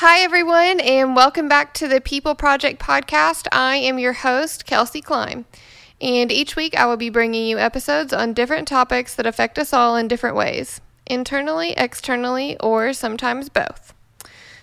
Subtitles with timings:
[0.00, 3.46] Hi, everyone, and welcome back to the People Project podcast.
[3.52, 5.44] I am your host, Kelsi Cline.
[6.00, 9.74] And each week I will be bringing you episodes on different topics that affect us
[9.74, 13.92] all in different ways internally, externally, or sometimes both.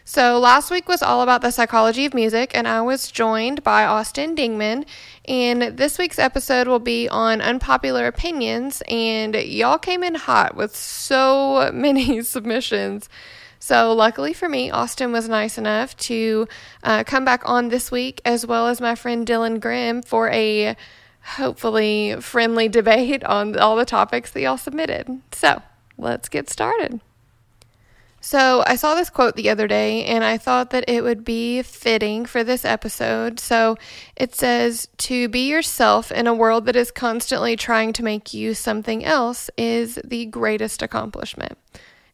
[0.03, 3.85] So, last week was all about the psychology of music, and I was joined by
[3.85, 4.87] Austin Dingman.
[5.25, 10.75] And this week's episode will be on unpopular opinions, and y'all came in hot with
[10.75, 13.07] so many submissions.
[13.67, 16.47] So, luckily for me, Austin was nice enough to
[16.83, 20.77] uh, come back on this week, as well as my friend Dylan Grimm, for a
[21.35, 25.19] hopefully friendly debate on all the topics that y'all submitted.
[25.33, 25.61] So,
[25.97, 27.01] let's get started.
[28.21, 31.61] So, I saw this quote the other day and I thought that it would be
[31.61, 33.37] fitting for this episode.
[33.37, 33.75] So,
[34.15, 38.53] it says, To be yourself in a world that is constantly trying to make you
[38.53, 41.57] something else is the greatest accomplishment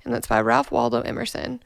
[0.05, 1.61] and that's by Ralph Waldo Emerson.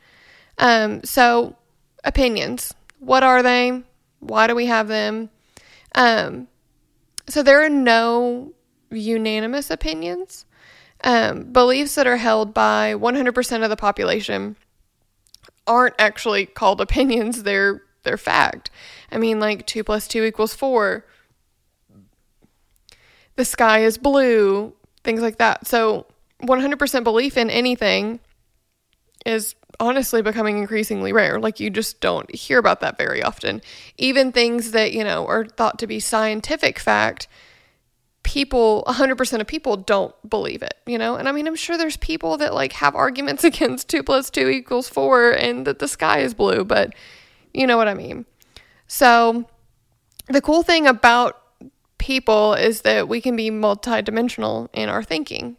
[0.57, 1.55] Um, so,
[2.03, 2.73] opinions.
[2.99, 3.83] What are they?
[4.19, 5.29] Why do we have them?
[5.95, 6.47] Um,
[7.27, 8.53] so, there are no
[8.89, 10.45] unanimous opinions.
[11.03, 14.55] Um, beliefs that are held by 100% of the population
[15.67, 18.71] aren't actually called opinions, they're, they're fact.
[19.11, 21.05] I mean, like 2 plus 2 equals 4.
[23.35, 25.67] The sky is blue, things like that.
[25.67, 26.07] So,
[26.41, 28.19] 100% belief in anything
[29.27, 31.39] is honestly becoming increasingly rare.
[31.39, 33.61] Like you just don't hear about that very often.
[33.97, 37.27] Even things that, you know, are thought to be scientific fact,
[38.23, 41.15] people 100% of people don't believe it, you know?
[41.15, 44.49] And I mean, I'm sure there's people that like have arguments against 2 plus 2
[44.49, 46.93] equals 4 and that the sky is blue, but
[47.53, 48.25] you know what I mean.
[48.87, 49.47] So
[50.27, 51.41] the cool thing about
[51.97, 55.57] people is that we can be multidimensional in our thinking.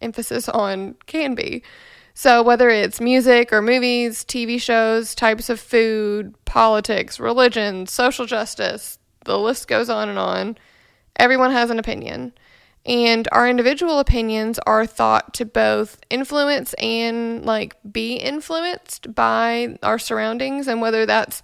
[0.00, 1.62] Emphasis on can be.
[2.16, 9.00] So, whether it's music or movies, TV shows, types of food, politics, religion, social justice,
[9.24, 10.56] the list goes on and on,
[11.16, 12.32] everyone has an opinion.
[12.86, 19.98] And our individual opinions are thought to both influence and like be influenced by our
[19.98, 21.42] surroundings and whether that's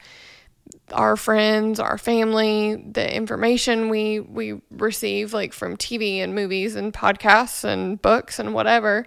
[0.93, 6.93] our friends, our family, the information we we receive like from TV and movies and
[6.93, 9.07] podcasts and books and whatever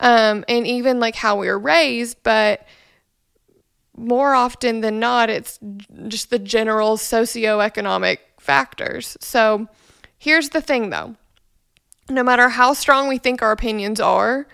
[0.00, 2.66] um, and even like how we were raised, but
[3.96, 5.58] more often than not, it's
[6.08, 9.16] just the general socioeconomic factors.
[9.20, 9.68] So
[10.18, 11.16] here's the thing though
[12.08, 14.48] no matter how strong we think our opinions are,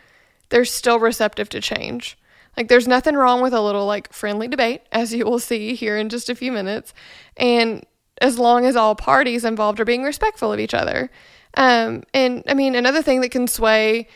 [0.51, 2.19] they're still receptive to change.
[2.57, 5.97] Like, there's nothing wrong with a little like friendly debate, as you will see here
[5.97, 6.93] in just a few minutes.
[7.37, 7.85] And
[8.21, 11.11] as long as all parties involved are being respectful of each other.
[11.55, 14.09] Um, and I mean, another thing that can sway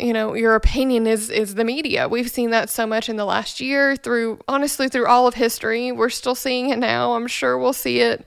[0.00, 2.08] you know your opinion is is the media.
[2.08, 5.92] We've seen that so much in the last year through honestly through all of history.
[5.92, 7.14] We're still seeing it now.
[7.14, 8.26] I'm sure we'll see it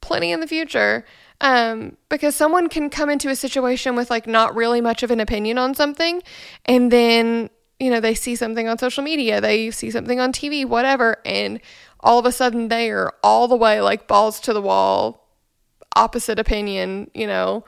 [0.00, 1.04] plenty in the future.
[1.40, 5.20] Um, because someone can come into a situation with like not really much of an
[5.20, 6.22] opinion on something
[6.64, 10.64] and then you know they see something on social media they see something on tv
[10.64, 11.60] whatever and
[12.00, 15.28] all of a sudden they are all the way like balls to the wall
[15.94, 17.62] opposite opinion you know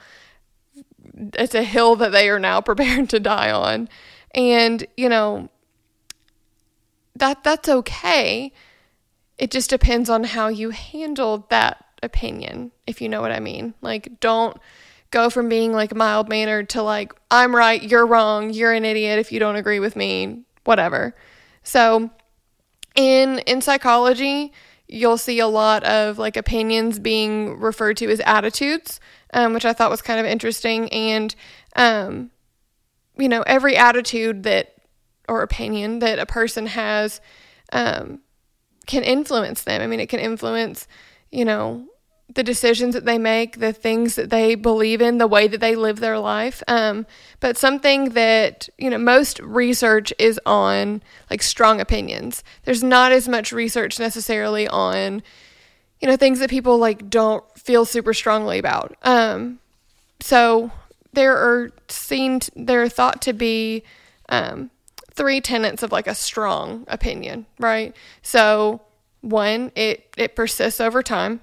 [1.34, 3.88] it's a hill that they are now prepared to die on.
[4.34, 5.48] And, you know,
[7.16, 8.52] that that's okay.
[9.36, 13.74] It just depends on how you handle that opinion, if you know what I mean.
[13.80, 14.56] Like don't
[15.10, 19.18] go from being like mild mannered to like I'm right, you're wrong, you're an idiot
[19.18, 21.14] if you don't agree with me, whatever.
[21.62, 22.10] So
[22.94, 24.52] in in psychology,
[24.86, 29.00] you'll see a lot of like opinions being referred to as attitudes
[29.32, 30.88] um, which I thought was kind of interesting.
[30.90, 31.34] And,
[31.76, 32.30] um,
[33.16, 34.74] you know, every attitude that
[35.28, 37.20] or opinion that a person has
[37.72, 38.20] um,
[38.86, 39.82] can influence them.
[39.82, 40.88] I mean, it can influence,
[41.30, 41.86] you know,
[42.34, 45.74] the decisions that they make, the things that they believe in, the way that they
[45.74, 46.62] live their life.
[46.68, 47.06] Um,
[47.40, 52.44] but something that, you know, most research is on like strong opinions.
[52.64, 55.22] There's not as much research necessarily on,
[56.00, 58.96] you know, things that people like don't feel super strongly about.
[59.02, 59.58] Um,
[60.20, 60.70] so
[61.12, 63.82] there are seen, there are thought to be
[64.28, 64.70] um,
[65.12, 67.94] three tenets of like a strong opinion, right?
[68.22, 68.82] So
[69.20, 71.40] one, it it persists over time.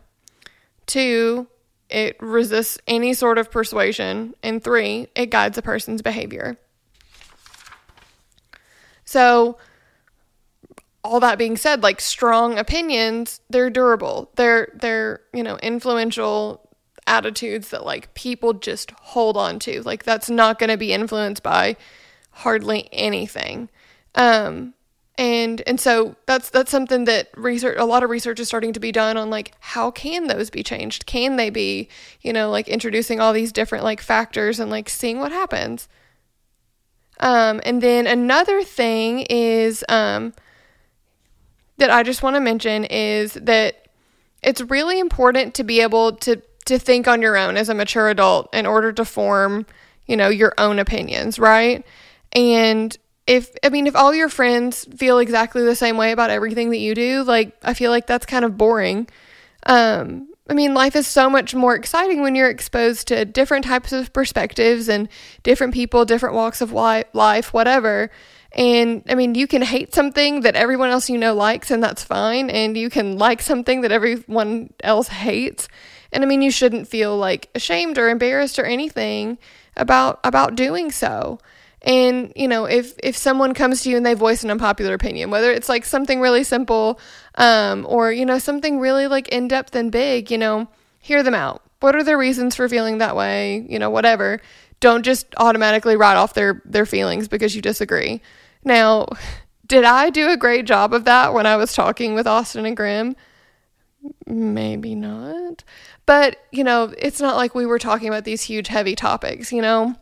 [0.86, 1.48] Two,
[1.90, 6.58] it resists any sort of persuasion, and three, it guides a person's behavior.
[9.04, 9.58] So
[11.06, 14.32] all that being said, like strong opinions, they're durable.
[14.36, 16.62] They're they're, you know, influential
[17.08, 19.82] attitudes that like people just hold on to.
[19.84, 21.78] Like that's not going to be influenced by
[22.32, 23.70] hardly anything.
[24.16, 24.74] Um
[25.18, 28.80] and and so that's that's something that research a lot of research is starting to
[28.80, 31.88] be done on like how can those be changed can they be
[32.22, 35.88] you know like introducing all these different like factors and like seeing what happens
[37.22, 40.34] um and then another thing is um
[41.78, 43.88] that i just want to mention is that
[44.44, 48.10] it's really important to be able to to think on your own as a mature
[48.10, 49.66] adult in order to form
[50.08, 51.86] you know your own opinions right
[52.34, 56.70] and if I mean if all your friends feel exactly the same way about everything
[56.70, 59.08] that you do, like I feel like that's kind of boring.
[59.66, 63.92] Um, I mean, life is so much more exciting when you're exposed to different types
[63.92, 65.10] of perspectives and
[65.42, 68.12] different people, different walks of life, whatever.
[68.56, 72.04] And I mean, you can hate something that everyone else you know likes, and that's
[72.04, 72.50] fine.
[72.50, 75.68] And you can like something that everyone else hates.
[76.14, 79.38] And I mean, you shouldn't feel like ashamed or embarrassed or anything
[79.76, 81.40] about about doing so.
[81.82, 85.30] And, you know, if if someone comes to you and they voice an unpopular opinion,
[85.30, 87.00] whether it's like something really simple
[87.36, 90.68] um, or, you know, something really like in depth and big, you know,
[91.00, 91.62] hear them out.
[91.82, 93.66] What are their reasons for feeling that way?
[93.70, 94.40] You know, whatever.
[94.80, 98.22] Don't just automatically write off their their feelings because you disagree.
[98.66, 99.08] Now,
[99.68, 102.76] did I do a great job of that when I was talking with Austin and
[102.76, 103.16] Grimm?
[104.28, 105.64] Maybe not.
[106.06, 109.62] But, you know, it's not like we were talking about these huge heavy topics, you
[109.62, 109.96] know?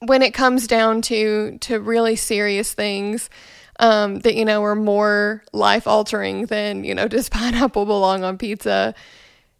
[0.00, 3.30] when it comes down to to really serious things
[3.78, 8.38] um, that you know are more life altering than you know does pineapple belong on
[8.38, 8.94] pizza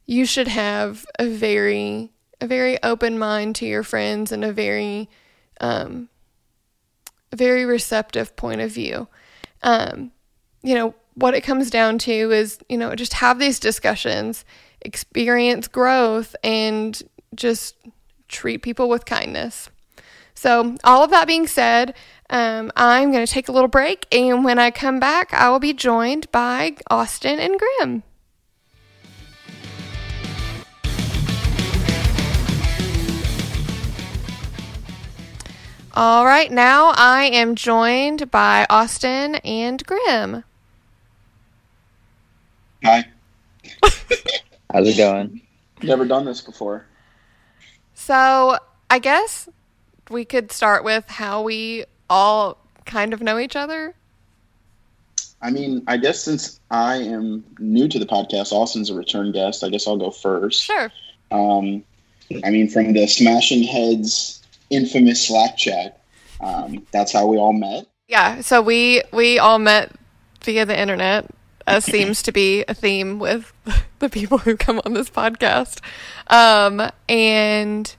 [0.07, 5.09] you should have a very a very open mind to your friends and a very
[5.61, 6.09] um,
[7.35, 9.09] very receptive point of view
[9.63, 10.11] um,
[10.63, 14.45] you know what it comes down to is you know just have these discussions
[14.81, 17.03] experience growth and
[17.35, 17.77] just
[18.29, 19.71] treat people with kindness
[20.41, 21.95] so, all of that being said,
[22.31, 25.59] um, I'm going to take a little break, and when I come back, I will
[25.59, 28.03] be joined by Austin and Grimm.
[36.01, 40.45] All right, now I am joined by Austin and Grimm.
[42.83, 43.05] Hi.
[44.73, 45.43] How's it going?
[45.83, 46.87] Never done this before.
[47.93, 48.57] So,
[48.89, 49.47] I guess
[50.09, 52.57] we could start with how we all
[52.87, 53.95] kind of know each other.
[55.43, 59.63] I mean, I guess since I am new to the podcast, Austin's a return guest.
[59.63, 60.65] I guess I'll go first.
[60.65, 60.91] Sure.
[61.31, 61.85] Um,
[62.43, 64.40] I mean, from the Smashing Heads
[64.71, 66.03] infamous Slack chat,
[66.41, 67.87] um, that's how we all met.
[68.09, 68.41] Yeah.
[68.41, 69.93] So we we all met
[70.43, 71.27] via the internet,
[71.67, 73.53] as seems to be a theme with
[73.99, 75.81] the people who come on this podcast.
[76.29, 77.95] Um, and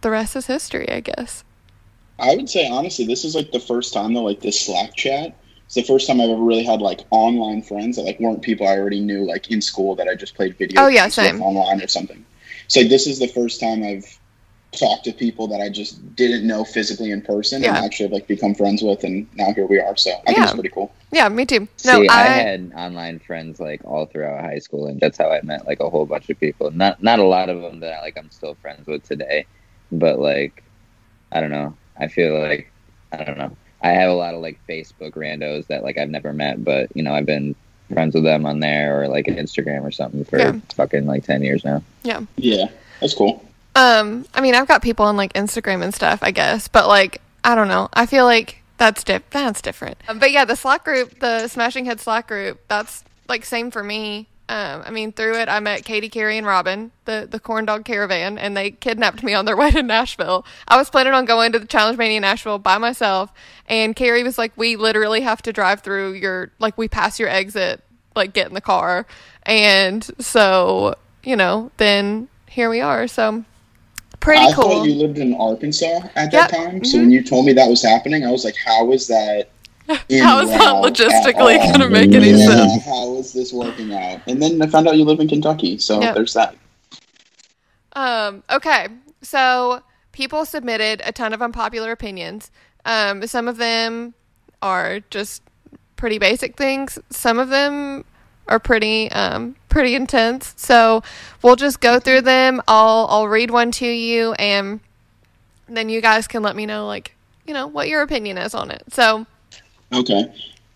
[0.00, 1.44] the rest is history, I guess.
[2.18, 5.36] I would say honestly, this is like the first time though, like this Slack chat.
[5.66, 8.66] It's the first time I've ever really had like online friends that like weren't people
[8.66, 10.82] I already knew like in school that I just played video.
[10.82, 11.40] Oh yeah, same.
[11.40, 12.26] Online or something.
[12.66, 14.19] So this is the first time I've
[14.72, 17.76] talked to people that I just didn't know physically in person yeah.
[17.76, 19.96] and actually like become friends with, and now here we are.
[19.96, 20.32] So I yeah.
[20.32, 20.92] think it's pretty cool.
[21.12, 21.68] Yeah, me too.
[21.84, 22.22] No, See, I...
[22.22, 22.26] I...
[22.26, 25.90] had online friends like all throughout high school, and that's how I met like a
[25.90, 26.70] whole bunch of people.
[26.70, 29.46] Not not a lot of them that like I'm still friends with today
[29.92, 30.62] but like
[31.32, 31.76] I don't know.
[31.98, 32.70] I feel like
[33.12, 33.56] I don't know.
[33.82, 37.02] I have a lot of like Facebook randos that like I've never met, but you
[37.02, 37.54] know I've been
[37.92, 40.58] friends with them on there or like Instagram or something for yeah.
[40.74, 41.82] fucking like ten years now.
[42.02, 42.20] Yeah.
[42.36, 42.66] Yeah,
[43.00, 43.44] that's cool.
[43.80, 47.22] Um, I mean, I've got people on like Instagram and stuff, I guess, but like
[47.42, 47.88] I don't know.
[47.94, 49.30] I feel like that's dip.
[49.30, 49.96] That's different.
[50.06, 53.82] Um, but yeah, the Slack group, the Smashing Head Slack group, that's like same for
[53.82, 54.28] me.
[54.50, 57.84] Um, I mean, through it, I met Katie, Carrie, and Robin, the the Corn Dog
[57.86, 60.44] Caravan, and they kidnapped me on their way to Nashville.
[60.68, 63.32] I was planning on going to the Challenge Mania Nashville by myself,
[63.66, 67.28] and Carrie was like, "We literally have to drive through your like we pass your
[67.30, 67.82] exit,
[68.14, 69.06] like get in the car,"
[69.44, 73.06] and so you know, then here we are.
[73.06, 73.44] So
[74.20, 74.64] pretty I cool.
[74.64, 76.50] thought you lived in Arkansas at that yep.
[76.50, 76.84] time, mm-hmm.
[76.84, 79.50] so when you told me that was happening, I was like, "How is that?"
[79.88, 82.84] How is that logistically going to make any yeah, sense?
[82.84, 84.20] How is this working out?
[84.28, 86.14] And then I found out you live in Kentucky, so yep.
[86.14, 86.54] there's that.
[87.94, 88.86] Um, okay,
[89.20, 92.52] so people submitted a ton of unpopular opinions.
[92.84, 94.14] Um, some of them
[94.62, 95.42] are just
[95.96, 96.98] pretty basic things.
[97.10, 98.04] Some of them
[98.46, 100.52] are pretty um, pretty intense.
[100.56, 101.02] So
[101.42, 102.60] we'll just go through them.
[102.68, 104.80] I'll I'll read one to you, and
[105.68, 107.14] then you guys can let me know like
[107.46, 108.82] you know what your opinion is on it.
[108.88, 109.26] So
[109.92, 110.32] Okay.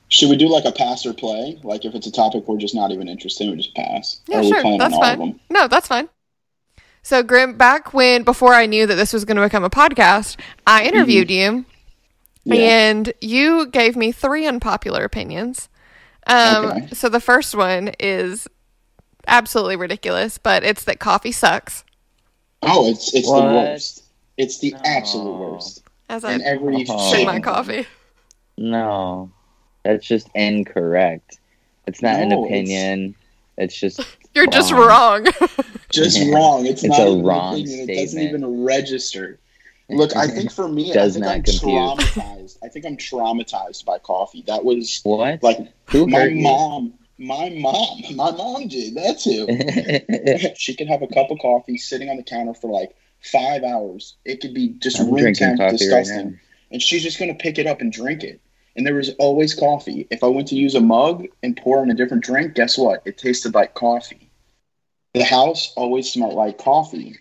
[0.09, 1.59] Should we do like a pass or play?
[1.63, 4.21] Like if it's a topic we're just not even interested in, we just pass.
[4.29, 4.79] Yeah, sure.
[4.79, 5.41] That's fine.
[5.51, 6.09] No, that's fine.
[7.03, 10.39] So Grimm, back when before I knew that this was going to become a podcast,
[10.67, 11.57] I interviewed mm-hmm.
[12.45, 12.89] you, Yeah.
[12.89, 15.69] And you gave me three unpopular opinions.
[16.27, 16.89] Um, okay.
[16.93, 18.49] So the first one is
[19.27, 21.85] absolutely ridiculous, but it's that coffee sucks.
[22.63, 23.49] Oh, it's it's what?
[23.49, 24.05] the worst.
[24.37, 24.81] It's the no.
[24.85, 25.83] absolute worst.
[26.09, 27.25] As I every oh.
[27.25, 27.87] my coffee.
[28.57, 29.31] No,
[29.83, 31.39] that's just incorrect.
[31.87, 33.15] It's not no, an opinion.
[33.57, 34.53] It's, it's just you're wrong.
[34.53, 35.27] just wrong.
[35.91, 36.35] just yeah.
[36.35, 36.67] wrong.
[36.67, 37.67] It's, it's not a wrong opinion.
[37.69, 37.91] Statement.
[37.91, 39.39] It doesn't even register.
[39.91, 41.61] Look, I think for me, I think I'm compute.
[41.63, 42.59] traumatized.
[42.65, 44.43] I think I'm traumatized by coffee.
[44.47, 45.59] That was what like
[45.91, 46.95] Who my mom.
[47.19, 50.55] My mom, my mom did that too.
[50.57, 54.17] she could have a cup of coffee sitting on the counter for like five hours.
[54.25, 56.39] It could be just I'm room temp, disgusting, right
[56.75, 58.41] and she's just gonna pick it up and drink it.
[58.77, 60.09] And there was always coffee.
[60.11, 63.03] If I went to use a mug and pour in a different drink, guess what?
[63.05, 64.29] It tasted like coffee.
[65.13, 67.17] The house always smelled like coffee.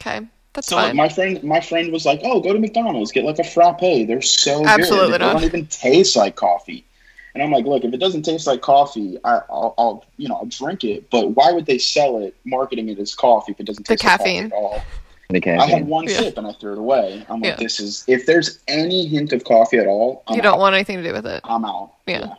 [0.00, 0.26] Okay.
[0.54, 0.96] That's so fine.
[0.96, 3.80] my friend, my friend was like, "Oh, go to McDonald's, get like a frappe.
[3.80, 5.20] They're so Absolutely good.
[5.20, 5.26] Not.
[5.26, 6.86] They don't even taste like coffee."
[7.34, 10.36] And I'm like, "Look, if it doesn't taste like coffee, I, will I'll, you know,
[10.36, 11.08] I'll drink it.
[11.10, 14.08] But why would they sell it, marketing it as coffee if it doesn't taste the
[14.08, 14.46] like caffeine.
[14.46, 14.82] at all?"
[15.30, 15.60] The caffeine.
[15.60, 16.18] I had one yeah.
[16.18, 17.24] sip and I threw it away.
[17.28, 17.56] I'm like, yeah.
[17.56, 20.60] "This is if there's any hint of coffee at all, I'm you don't out.
[20.60, 21.40] want anything to do with it.
[21.44, 22.20] I'm out." Yeah.
[22.20, 22.34] yeah.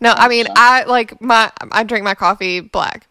[0.00, 3.06] No, I mean, I like my I drink my coffee black.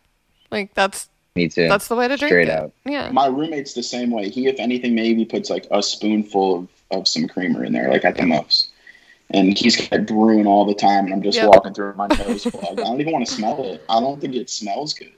[0.52, 1.68] Like that's me too.
[1.68, 2.54] That's the way to drink Straight it.
[2.54, 2.72] out.
[2.86, 3.12] Yeah.
[3.12, 4.30] My roommate's the same way.
[4.30, 8.06] He, if anything, maybe puts like a spoonful of, of some creamer in there, like
[8.06, 8.69] at the most.
[9.32, 11.50] And he's kind of brewing all the time, and I'm just yep.
[11.50, 12.80] walking through my nose plug.
[12.80, 13.84] I don't even want to smell it.
[13.88, 15.12] I don't think it smells good.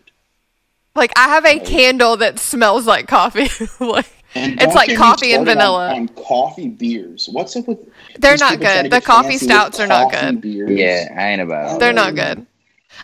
[0.96, 3.50] Like I have a like, candle that smells like coffee.
[3.80, 5.92] like it's like coffee and vanilla.
[5.92, 7.30] On, on, coffee beers.
[7.32, 7.80] What's up with?
[8.20, 8.92] They're not good.
[8.92, 10.42] The coffee stouts are not good.
[10.42, 10.72] Beers?
[10.72, 11.80] Yeah, I ain't about.
[11.80, 12.46] They're not good.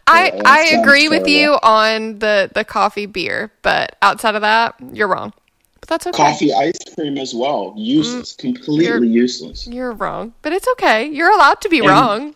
[0.06, 4.76] I yeah, I agree with you on the the coffee beer, but outside of that,
[4.94, 5.34] you're wrong.
[5.88, 6.32] But that's okay.
[6.32, 9.66] Coffee ice cream as well, useless, mm, completely you're, useless.
[9.68, 11.06] You're wrong, but it's okay.
[11.10, 12.36] You're allowed to be and, wrong.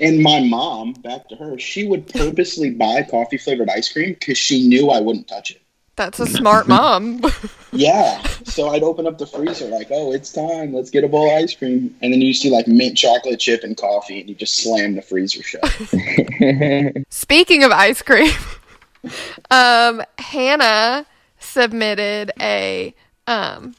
[0.00, 4.36] And my mom, back to her, she would purposely buy coffee flavored ice cream because
[4.36, 5.62] she knew I wouldn't touch it.
[5.96, 7.22] That's a smart mom.
[7.72, 8.22] yeah.
[8.44, 10.74] So I'd open up the freezer like, oh, it's time.
[10.74, 11.94] Let's get a bowl of ice cream.
[12.02, 15.02] And then you see like mint chocolate chip and coffee, and you just slam the
[15.02, 15.64] freezer shut.
[17.10, 18.32] Speaking of ice cream,
[19.50, 21.06] um, Hannah
[21.50, 22.94] submitted a
[23.26, 23.74] um,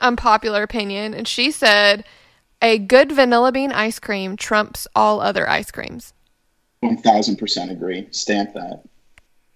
[0.00, 2.04] unpopular opinion, and she said
[2.62, 6.12] a good vanilla bean ice cream trumps all other ice creams.
[6.80, 8.08] One thousand percent agree.
[8.10, 8.82] Stamp that.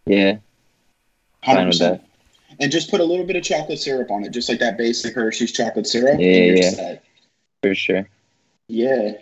[0.07, 0.39] Yeah.
[1.43, 2.03] Hundred percent
[2.61, 5.15] and just put a little bit of chocolate syrup on it, just like that basic
[5.15, 6.19] Hershey's chocolate syrup.
[6.19, 7.05] Yeah, yeah, set.
[7.63, 8.09] for sure.
[8.69, 9.13] Yeah,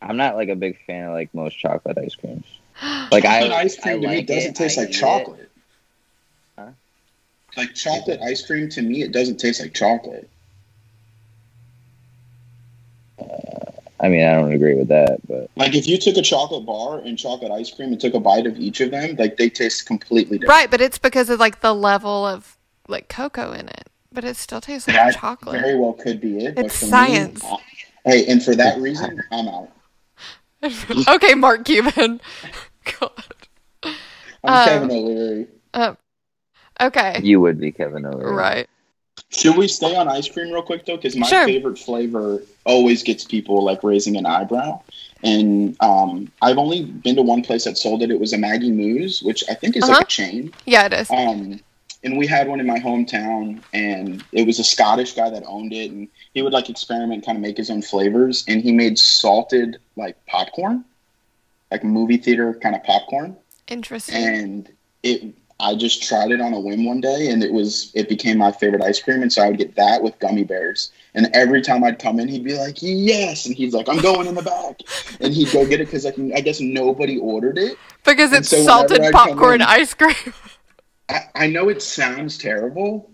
[0.00, 2.46] I'm not like a big fan of like most chocolate ice creams.
[3.10, 5.40] Like I, ice cream I to like me doesn't it, taste I like chocolate.
[5.40, 5.46] Huh?
[7.56, 10.28] Like chocolate ice cream to me, it doesn't taste like chocolate.
[13.18, 16.66] Uh, I mean, I don't agree with that, but like if you took a chocolate
[16.66, 19.50] bar and chocolate ice cream and took a bite of each of them, like they
[19.50, 20.48] taste completely different.
[20.48, 22.56] Right, but it's because of like the level of
[22.88, 25.60] like cocoa in it, but it still tastes like that chocolate.
[25.60, 26.54] Very well could be it.
[26.56, 27.42] It's science.
[27.42, 27.58] Me,
[28.06, 29.70] hey, and for that reason, I'm out.
[31.08, 32.20] okay, Mark Cuban.
[33.00, 33.34] God.
[34.44, 35.46] I'm um, Kevin O'Leary.
[35.74, 35.94] Uh,
[36.80, 37.20] okay.
[37.22, 38.34] You would be Kevin O'Leary.
[38.34, 38.68] Right.
[39.30, 40.96] Should we stay on ice cream real quick though?
[40.96, 41.46] Because my sure.
[41.46, 44.82] favorite flavor always gets people like raising an eyebrow.
[45.22, 48.10] And um, I've only been to one place that sold it.
[48.10, 49.92] It was a Maggie Moo's, which I think is uh-huh.
[49.92, 50.52] like a chain.
[50.66, 51.10] Yeah, it is.
[51.10, 51.60] Um,
[52.04, 55.72] and we had one in my hometown, and it was a Scottish guy that owned
[55.72, 58.98] it, and he would like experiment, kind of make his own flavors, and he made
[58.98, 60.84] salted like popcorn,
[61.70, 63.36] like movie theater kind of popcorn.
[63.68, 64.16] Interesting.
[64.16, 64.68] And
[65.02, 68.38] it I just tried it on a whim one day, and it was it became
[68.38, 69.22] my favorite ice cream.
[69.22, 70.90] And so I would get that with gummy bears.
[71.14, 74.26] And every time I'd come in, he'd be like, "Yes," and he's like, "I'm going
[74.26, 74.80] in the back,"
[75.20, 78.62] and he'd go get it because like I guess nobody ordered it because it's so
[78.64, 80.34] salted popcorn in, ice cream.
[81.08, 83.08] I, I know it sounds terrible,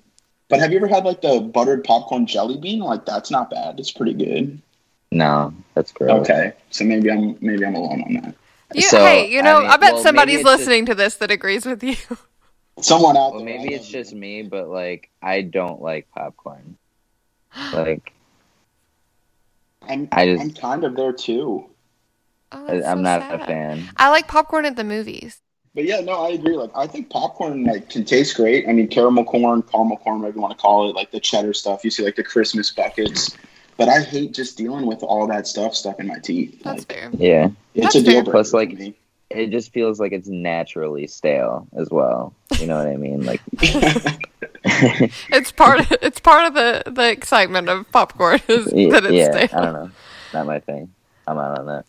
[0.48, 2.80] but have you ever had like the buttered popcorn jelly bean?
[2.80, 3.78] Like that's not bad.
[3.78, 4.60] It's pretty good.
[5.12, 6.22] No, that's gross.
[6.22, 8.34] Okay, so maybe I'm maybe I'm alone on that.
[8.74, 11.16] You, so, hey, you know, I, mean, I bet well, somebody's listening just, to this
[11.16, 11.96] that agrees with you.
[12.82, 13.58] Someone out well, there.
[13.58, 16.76] Maybe it's just me, but like I don't like popcorn.
[17.72, 18.12] Like
[19.82, 21.68] I'm, I just, I'm kind of there too.
[22.52, 23.40] Oh, I, am so not sad.
[23.40, 23.90] a fan.
[23.96, 25.40] I like popcorn at the movies.
[25.74, 26.56] But yeah, no, I agree.
[26.56, 28.68] Like I think popcorn like can taste great.
[28.68, 31.54] I mean, caramel corn, caramel corn, whatever you want to call it, like the cheddar
[31.54, 31.84] stuff.
[31.84, 33.36] You see like the Christmas buckets.
[33.76, 36.62] But I hate just dealing with all that stuff stuck in my teeth.
[36.64, 37.10] That's like, fair.
[37.14, 38.32] Yeah, it's That's a deal breaker.
[38.32, 38.76] Plus, like
[39.30, 42.34] it just feels like it's naturally stale as well.
[42.58, 43.24] You know what I mean?
[43.24, 43.42] Like,
[44.64, 45.80] it's part.
[45.80, 49.48] Of, it's part of the the excitement of popcorn is that it's yeah, stale.
[49.52, 49.90] I don't know.
[50.32, 50.92] Not my thing.
[51.26, 51.84] I'm out on that.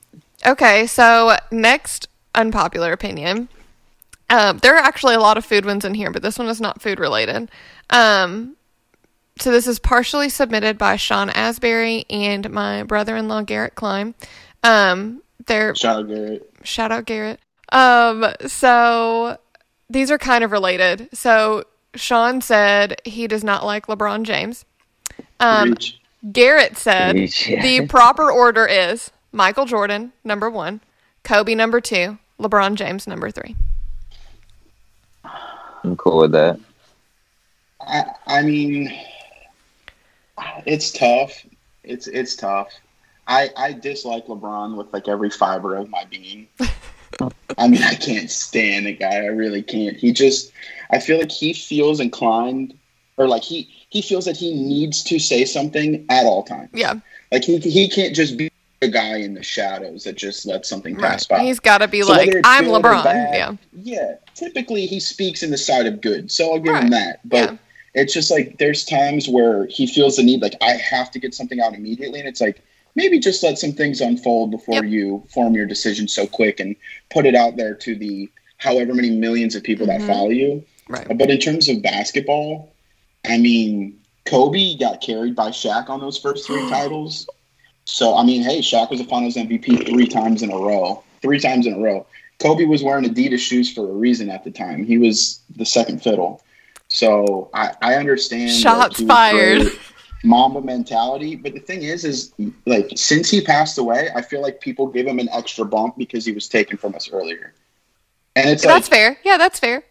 [0.46, 3.50] Okay, so next unpopular opinion.
[4.29, 6.62] Um, there are actually a lot of food ones in here, but this one is
[6.62, 7.50] not food related.
[7.89, 8.55] Um,
[9.39, 14.13] so this is partially submitted by Sean Asbury and my brother-in-law Garrett Cline.
[14.63, 16.49] Um, they're Shout out Garrett.
[16.63, 17.39] Shout out Garrett.
[17.72, 19.38] Um, so
[19.89, 21.10] these are kind of related.
[21.13, 21.63] So
[21.96, 24.66] Sean said he does not like LeBron James.
[25.39, 26.00] Um, Reach.
[26.32, 27.62] Garrett said Reach, yeah.
[27.62, 30.82] the proper order is Michael Jordan number one,
[31.24, 33.56] Kobe number two, LeBron James number three.
[35.84, 36.60] I'm cool with that.
[37.82, 38.94] I, I mean,
[40.66, 41.46] it's tough.
[41.84, 42.70] It's it's tough.
[43.30, 46.48] I I dislike LeBron with like every fiber of my being.
[47.58, 49.16] I mean, I can't stand the guy.
[49.16, 49.96] I really can't.
[49.98, 50.52] He just,
[50.90, 52.74] I feel like he feels inclined,
[53.18, 56.70] or like he he feels that he needs to say something at all times.
[56.74, 56.96] Yeah,
[57.32, 58.50] Like he he can't just be
[58.82, 61.40] a guy in the shadows that just lets something pass right.
[61.40, 61.44] by.
[61.44, 63.04] He's got to be So like, I'm LeBron.
[63.04, 64.16] bad, Yeah, Yeah.
[64.36, 66.84] Typically, he speaks in the side of good, so I'll give Right.
[66.86, 67.20] him that.
[67.28, 67.58] But Yeah.
[67.94, 71.36] it's just like there's times where he feels the need, like I have to get
[71.36, 72.62] something out immediately, and it's like
[73.00, 74.91] maybe just let some things unfold before Yep.
[74.96, 76.75] you form your decision so quick and
[77.10, 80.00] put it out there to the however many millions of people Mhm.
[80.00, 80.63] that follow you.
[80.89, 81.08] right.
[81.18, 82.74] But in terms of basketball,
[83.25, 83.94] I mean,
[84.25, 87.27] Kobe got carried by Shaq on those first three titles.
[87.86, 91.01] So I mean, hey, Shaq was a Finals MVP three times in a row.
[91.22, 92.06] Three times in a row.
[92.39, 94.84] Kobe was wearing Adidas shoes for a reason at the time.
[94.86, 96.41] He was the second fiddle.
[96.88, 98.51] So I, I understand.
[98.51, 99.68] Shots fired.
[100.24, 102.34] Mamba mentality, but the thing is, is
[102.66, 106.26] like since he passed away, I feel like people give him an extra bump because
[106.26, 107.54] he was taken from us earlier,
[108.36, 109.17] and it's like That's fair.
[109.24, 109.84] Yeah, that's fair.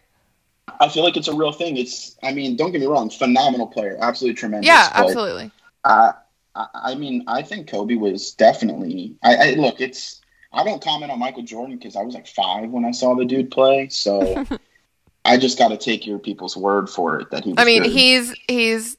[0.79, 1.77] I feel like it's a real thing.
[1.77, 4.67] It's, I mean, don't get me wrong, phenomenal player, absolutely tremendous.
[4.67, 5.51] Yeah, but, absolutely.
[5.83, 6.11] Uh,
[6.55, 9.15] I, I mean, I think Kobe was definitely.
[9.23, 10.21] I, I look, it's.
[10.51, 13.25] I don't comment on Michael Jordan because I was like five when I saw the
[13.25, 14.45] dude play, so
[15.25, 17.51] I just got to take your people's word for it that he.
[17.51, 17.91] Was I mean, good.
[17.91, 18.97] he's he's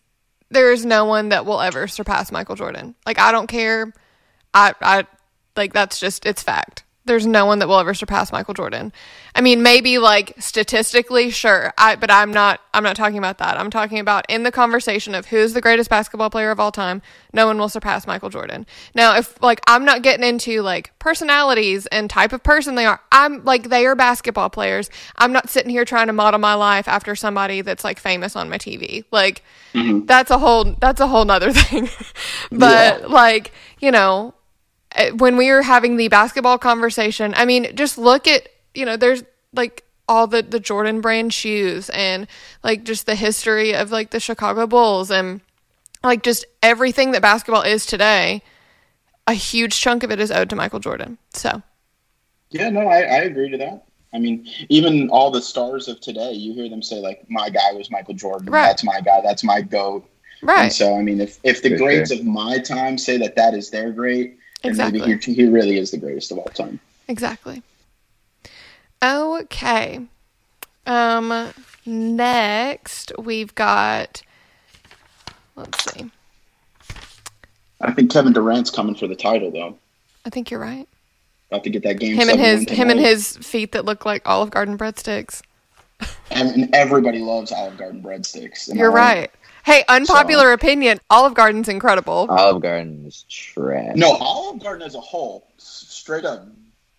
[0.50, 2.94] there's no one that will ever surpass Michael Jordan.
[3.06, 3.92] Like I don't care.
[4.52, 5.06] I I
[5.56, 6.84] like that's just it's fact.
[7.10, 8.92] There's no one that will ever surpass Michael Jordan.
[9.34, 11.72] I mean, maybe like statistically, sure.
[11.76, 13.58] I but I'm not I'm not talking about that.
[13.58, 17.02] I'm talking about in the conversation of who's the greatest basketball player of all time,
[17.32, 18.64] no one will surpass Michael Jordan.
[18.94, 23.00] Now, if like I'm not getting into like personalities and type of person they are,
[23.10, 24.88] I'm like they are basketball players.
[25.16, 28.48] I'm not sitting here trying to model my life after somebody that's like famous on
[28.48, 29.04] my TV.
[29.10, 29.42] Like
[29.74, 30.06] Mhm.
[30.06, 31.88] that's a whole that's a whole nother thing.
[32.52, 33.06] but Yeah.
[33.08, 34.34] like, you know,
[34.96, 38.96] Uh, when we were having the basketball conversation, I mean, just look at, you know,
[38.96, 39.22] there's
[39.52, 42.26] like all the the Jordan brand shoes and
[42.64, 45.40] like just the history of like the Chicago Bulls and
[46.02, 48.42] like just everything that basketball is today.
[49.26, 51.18] A huge chunk of it is owed to Michael Jordan.
[51.32, 51.62] So,
[52.50, 53.84] Yeah, no, I, I agree to that.
[54.12, 57.72] I mean, even all the stars of today, you hear them say like, "My guy
[57.72, 58.50] was Michael Jordan.
[58.50, 58.66] Right.
[58.66, 59.20] That's my guy.
[59.22, 60.04] That's my goat."
[60.40, 60.72] And right.
[60.72, 63.70] so, I mean, if if the For greats of my time say that that is
[63.70, 65.00] their great, Exactly.
[65.00, 66.80] maybe he, he really is the greatest of all time.
[67.08, 67.62] Exactly.
[69.02, 70.00] Okay.
[70.86, 71.52] Um
[71.86, 74.22] next we've got
[75.56, 76.10] let's see.
[77.80, 79.78] I think Kevin Durant's coming for the title though.
[80.24, 80.86] I think you're right.
[81.50, 82.14] About to get that game.
[82.14, 85.42] Him and his him and his feet that look like Olive Garden breadsticks.
[86.30, 88.70] and, and everybody loves Olive Garden breadsticks.
[88.70, 89.30] Am You're right.
[89.70, 92.26] Hey, unpopular opinion, Olive Garden's incredible.
[92.28, 93.94] Olive Garden is trash.
[93.94, 96.44] No, Olive Garden as a whole, straight up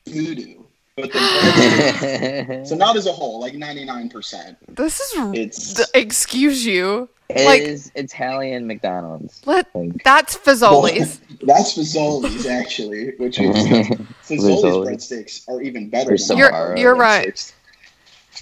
[0.05, 0.65] doo doo.
[0.95, 4.57] But the so not as a whole, like ninety nine percent.
[4.73, 7.09] This is It's th- excuse you.
[7.29, 9.41] It Like- is Italian McDonald's.
[9.45, 11.19] Let Like, that's Fazoli's.
[11.41, 14.85] That's Fazoli's actually, which is Fazoli's Fazoli.
[14.87, 16.09] breadsticks are even better.
[16.11, 17.53] Than some You're- Olive you're right.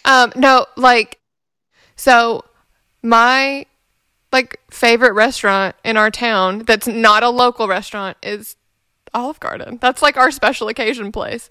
[0.05, 1.17] Um, no, like,
[1.95, 2.43] so
[3.01, 3.65] my
[4.31, 8.55] like favorite restaurant in our town that's not a local restaurant is
[9.13, 9.79] Olive Garden.
[9.81, 11.49] That's like our special occasion place.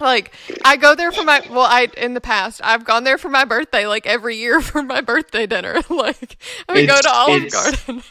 [0.00, 3.28] Like, I go there for my well, I in the past I've gone there for
[3.28, 5.76] my birthday like every year for my birthday dinner.
[5.90, 6.36] like,
[6.68, 8.02] we go to Olive Garden.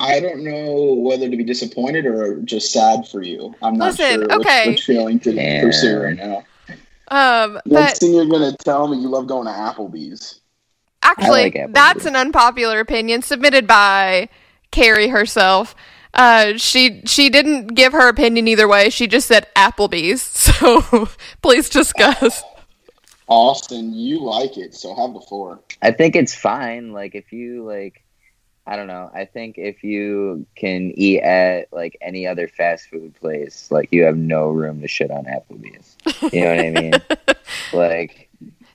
[0.00, 3.54] I don't know whether to be disappointed or just sad for you.
[3.62, 4.68] I'm not Listen, sure which, okay.
[4.70, 5.62] which feeling to Yeah.
[5.62, 6.44] pursue right now.
[7.08, 10.40] Um, Next but thing you're gonna tell me you love going to Applebee's.
[11.02, 14.28] Actually, like that's an unpopular opinion submitted by
[14.70, 15.74] Carrie herself.
[16.14, 18.90] Uh, she she didn't give her opinion either way.
[18.90, 20.22] She just said Applebee's.
[20.58, 21.08] So
[21.40, 22.42] please discuss.
[23.28, 25.60] Austin, you like it, so have the floor.
[25.82, 26.92] I think it's fine.
[26.92, 28.02] Like if you like,
[28.66, 29.10] I don't know.
[29.14, 34.04] I think if you can eat at like any other fast food place, like you
[34.04, 35.96] have no room to shit on Applebee's.
[36.32, 36.92] You know what I mean?
[37.72, 38.27] like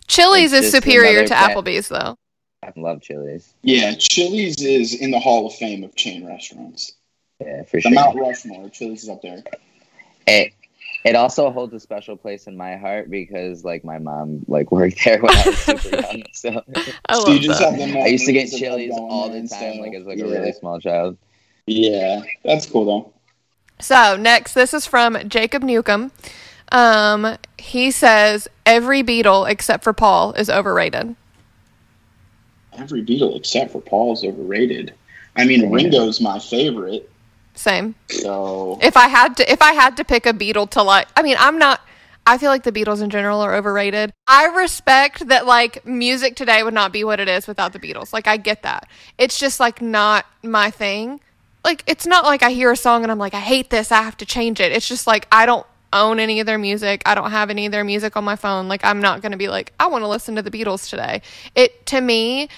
[0.07, 2.17] Chili's is superior to Applebee's, though.
[2.63, 3.53] I love Chili's.
[3.61, 6.93] Yeah, Chili's is in the Hall of Fame of chain restaurants.
[7.39, 7.91] Yeah, for the sure.
[7.91, 9.43] The Mount Rushmore, Chili's is up there.
[10.25, 10.53] It,
[11.03, 15.03] it also holds a special place in my heart because like my mom like worked
[15.03, 16.23] there when I was super young.
[16.31, 16.49] So
[17.09, 18.03] I, love that.
[18.03, 20.25] I used to get Chili's all the time, like as like yeah.
[20.25, 21.17] a really small child.
[21.65, 23.13] Yeah, that's cool though.
[23.79, 26.11] So next, this is from Jacob Newcomb.
[26.73, 31.15] Um, he says every Beatle except for Paul is overrated.
[32.73, 34.93] Every Beatle except for Paul is overrated.
[35.35, 37.09] I mean, Ringo's my favorite.
[37.53, 37.93] Same.
[38.09, 41.21] So if I had to, if I had to pick a Beatle to like, I
[41.21, 41.81] mean, I'm not.
[42.25, 44.13] I feel like the Beatles in general are overrated.
[44.27, 48.13] I respect that like music today would not be what it is without the Beatles.
[48.13, 48.87] Like I get that.
[49.17, 51.19] It's just like not my thing.
[51.65, 54.01] Like it's not like I hear a song and I'm like I hate this, I
[54.01, 54.71] have to change it.
[54.71, 57.01] It's just like I don't own any of their music.
[57.05, 58.67] I don't have any of their music on my phone.
[58.67, 61.21] Like I'm not going to be like I want to listen to the Beatles today.
[61.55, 62.49] It to me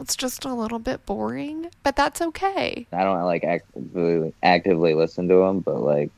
[0.00, 2.86] it's just a little bit boring, but that's okay.
[2.92, 6.10] I don't like actively actively listen to them, but like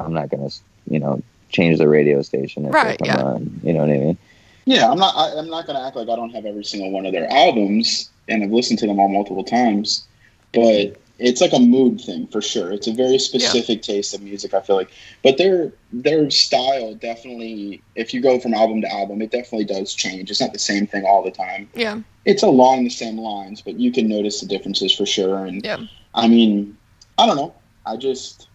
[0.00, 0.48] I'm not gonna,
[0.88, 3.22] you know, change the radio station if right, yeah.
[3.22, 3.60] on.
[3.62, 4.18] You know what I mean?
[4.64, 5.14] Yeah, I'm not.
[5.14, 8.10] I, I'm not gonna act like I don't have every single one of their albums,
[8.28, 10.06] and I've listened to them all multiple times.
[10.52, 12.72] But it's like a mood thing for sure.
[12.72, 13.94] It's a very specific yeah.
[13.94, 14.54] taste of music.
[14.54, 14.90] I feel like,
[15.22, 17.82] but their their style definitely.
[17.96, 20.30] If you go from album to album, it definitely does change.
[20.30, 21.68] It's not the same thing all the time.
[21.74, 25.44] Yeah, it's along the same lines, but you can notice the differences for sure.
[25.44, 25.78] And yeah,
[26.14, 26.76] I mean,
[27.18, 27.54] I don't know.
[27.84, 28.48] I just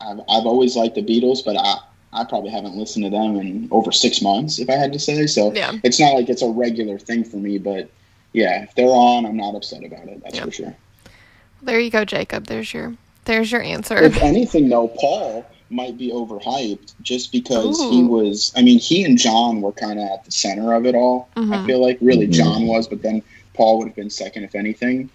[0.00, 1.80] I've I've always liked the Beatles, but I.
[2.10, 5.26] I probably haven't listened to them in over six months, if I had to say.
[5.26, 5.72] So yeah.
[5.84, 7.90] it's not like it's a regular thing for me, but
[8.32, 10.22] yeah, if they're on, I'm not upset about it.
[10.22, 10.44] That's yeah.
[10.46, 10.76] for sure.
[11.62, 12.46] There you go, Jacob.
[12.46, 12.94] There's your
[13.24, 13.96] there's your answer.
[13.98, 17.90] If anything, though, Paul might be overhyped just because Ooh.
[17.90, 18.52] he was.
[18.56, 21.28] I mean, he and John were kind of at the center of it all.
[21.36, 21.52] Mm-hmm.
[21.52, 23.22] I feel like really John was, but then
[23.54, 25.10] Paul would have been second, if anything.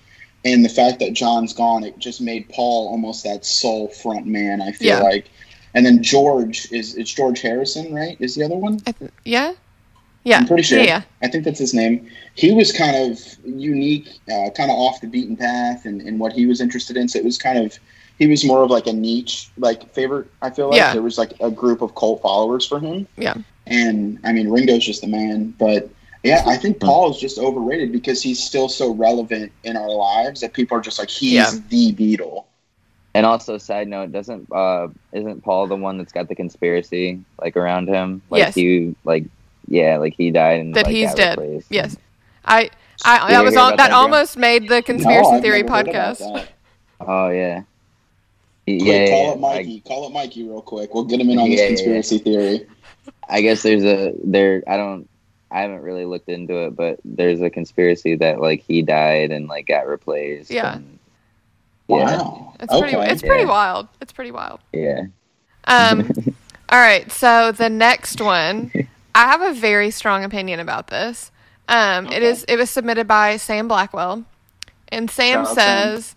[0.46, 4.62] And the fact that John's gone, it just made Paul almost that sole front man.
[4.62, 5.00] I feel Yeah.
[5.02, 5.30] like.
[5.74, 8.16] And then George is it's George Harrison, right?
[8.20, 8.80] Is the other one?
[8.86, 9.54] I th- yeah,
[10.24, 10.38] yeah.
[10.38, 10.80] I'm pretty sure.
[10.80, 11.02] Yeah, yeah.
[11.22, 12.10] I think that's his name.
[12.36, 16.34] He was kind of unique, uh, kind of off the beaten path, and, and what
[16.34, 17.08] he was interested in.
[17.08, 17.78] So it was kind of
[18.20, 20.28] he was more of like a niche like favorite.
[20.42, 20.94] I feel like Yeah.
[20.94, 23.08] there was like a group of cult followers for him.
[23.18, 23.36] Yeah.
[23.68, 25.90] And I mean, Ringo's just the man, but
[26.24, 30.40] yeah, I think Paul is just overrated because he's still so relevant in our lives
[30.42, 31.52] that people are just like he's Yeah.
[31.70, 32.46] the Beatle.
[33.16, 37.58] And also, side note, doesn't uh isn't Paul the one that's got the conspiracy like
[37.58, 38.22] around him?
[38.30, 38.56] Like Yes.
[38.56, 39.26] he like
[39.74, 41.38] yeah, like he died and That like, he's dead.
[41.38, 41.68] replaced.
[41.72, 41.98] Yes.
[42.46, 42.70] I
[43.06, 45.64] I Did that was hear on about that that, almost made the conspiracy No, theory
[45.64, 46.48] never heard about podcast.
[47.02, 47.64] Oh yeah.
[48.66, 49.80] Quick, Yeah, call yeah, it Mikey.
[49.82, 50.94] call it Mikey real quick.
[50.94, 52.68] We'll get him in on Yeah, this yeah, conspiracy theory.
[53.30, 54.64] I, I guess there's a there.
[54.68, 55.10] I don't.
[55.52, 59.48] I haven't really looked into it, but there's a conspiracy that like he died and
[59.48, 60.50] like got replaced.
[60.52, 60.76] Yeah.
[60.76, 61.00] and-
[61.90, 61.96] yeah.
[62.18, 62.54] Wow.
[62.62, 63.12] It's pretty okay.
[63.12, 63.50] it's pretty Yeah.
[63.50, 63.88] wild.
[64.02, 64.62] It's pretty wild.
[64.72, 65.02] Yeah.
[65.66, 66.10] Um
[66.70, 68.72] all right, so the next one,
[69.16, 71.32] I have a very strong opinion about this.
[71.68, 72.24] Um it Okay.
[72.24, 74.24] is it was submitted by Sam Blackwell.
[74.90, 75.96] And Sam Shout out, Sam.
[75.96, 76.16] says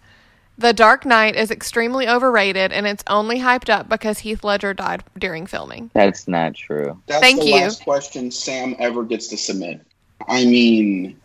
[0.58, 5.04] The Dark Knight is extremely overrated and it's only hyped up because Heath Ledger died
[5.18, 5.90] during filming.
[5.94, 7.02] That's not true.
[7.06, 7.52] That's Thank the you.
[7.52, 9.86] last question Sam ever gets to submit.
[10.28, 11.20] I mean,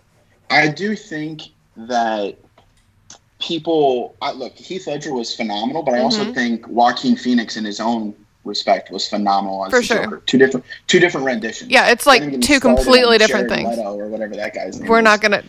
[0.49, 1.43] I do think
[1.75, 2.37] that
[3.39, 4.55] people I, look.
[4.57, 6.33] Heath Ledger was phenomenal, but I also Mhm.
[6.33, 10.03] think Joaquin Phoenix, in his own respect, was phenomenal For sure.
[10.03, 10.21] Joker.
[10.25, 11.69] Two different, two different renditions.
[11.69, 13.77] Yeah, it's like even get me two completely different Jared things.
[13.77, 15.03] Leto or whatever that guy's name We're is.
[15.03, 15.43] not gonna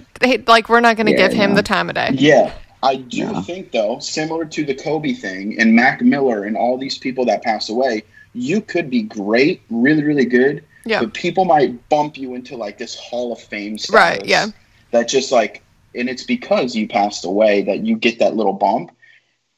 [0.46, 1.56] like we're not gonna Yeah, give him no.
[1.56, 2.10] the time of day.
[2.12, 2.52] Yeah,
[2.82, 3.40] I do No.
[3.42, 7.42] think though, similar to the Kobe thing and Mac Miller and all these people that
[7.42, 8.02] passed away,
[8.34, 11.00] you could be great, really, really good, Yeah.
[11.00, 13.94] but people might bump you into like this Hall of Fame status.
[13.94, 14.46] Right, yeah.
[14.90, 15.62] That just like,
[15.94, 18.90] and it's because you passed away that you get that little bump.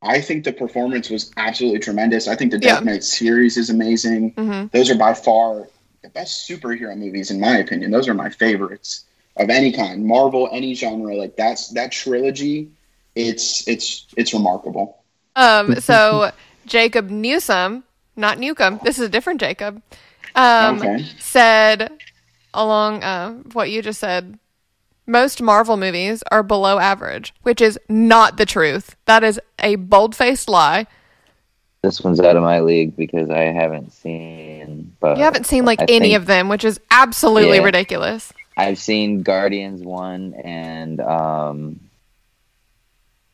[0.04, 2.28] I think the performance was absolutely tremendous.
[2.28, 2.84] I think the Dark Yeah.
[2.84, 4.32] Knight series is amazing.
[4.36, 5.68] hmm Those are by far
[6.02, 7.90] the best superhero movies, in my opinion.
[7.90, 9.04] Those are my favorites
[9.36, 11.16] of any kind, Marvel, any genre.
[11.16, 12.68] Like that's that trilogy.
[13.14, 14.98] It's it's it's remarkable.
[15.36, 16.30] Um, so
[16.66, 17.84] Jacob Newsom,
[18.16, 19.82] not Newcomb, this is a different Jacob,
[20.34, 21.04] um, Okay.
[21.18, 21.90] said
[22.52, 24.38] along uh, what you just said,
[25.06, 28.96] most Marvel movies are below average, which is not the truth.
[29.06, 30.86] That is a bold faced lie.
[31.82, 34.96] this one's out of my league because I haven't seen.
[35.00, 37.64] But You haven't seen like I any think- of them, which is absolutely Yeah.
[37.64, 38.32] ridiculous.
[38.56, 41.80] I've seen Guardians one and um,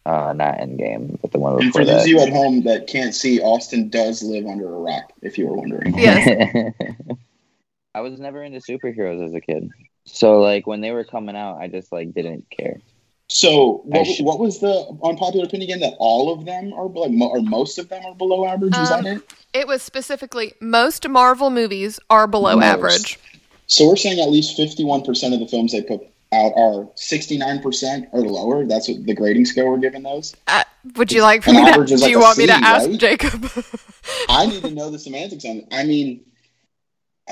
[0.07, 2.87] uh, not Endgame, but the one And before for those of you at home that
[2.89, 5.13] can't see, Austin does live under a rock.
[5.23, 5.97] If you were wondering.
[5.97, 6.73] Yes.
[7.95, 9.69] I was never into superheroes as a kid.
[10.05, 12.81] So like when they were coming out, I just like didn't care.
[13.29, 15.81] So what, sh- what was the unpopular opinion again?
[15.89, 18.77] That all of them are like, mo- or most of them are below average.
[18.77, 19.23] Is Um, that it?
[19.53, 22.65] It was specifically most Marvel movies are below Most.
[22.65, 23.19] average.
[23.69, 26.01] So we're saying at least fifty-one percent of the films they put
[26.33, 28.65] out are sixty-nine percent or lower.
[28.67, 30.35] That's what the grading scale we're giving those.
[30.49, 30.65] Uh,
[30.97, 31.71] would you like for me to?
[31.71, 32.99] average Do like you a want me to ask right?
[32.99, 33.49] Jacob?
[34.29, 35.69] I need to know the semantics on it.
[35.71, 36.25] I mean,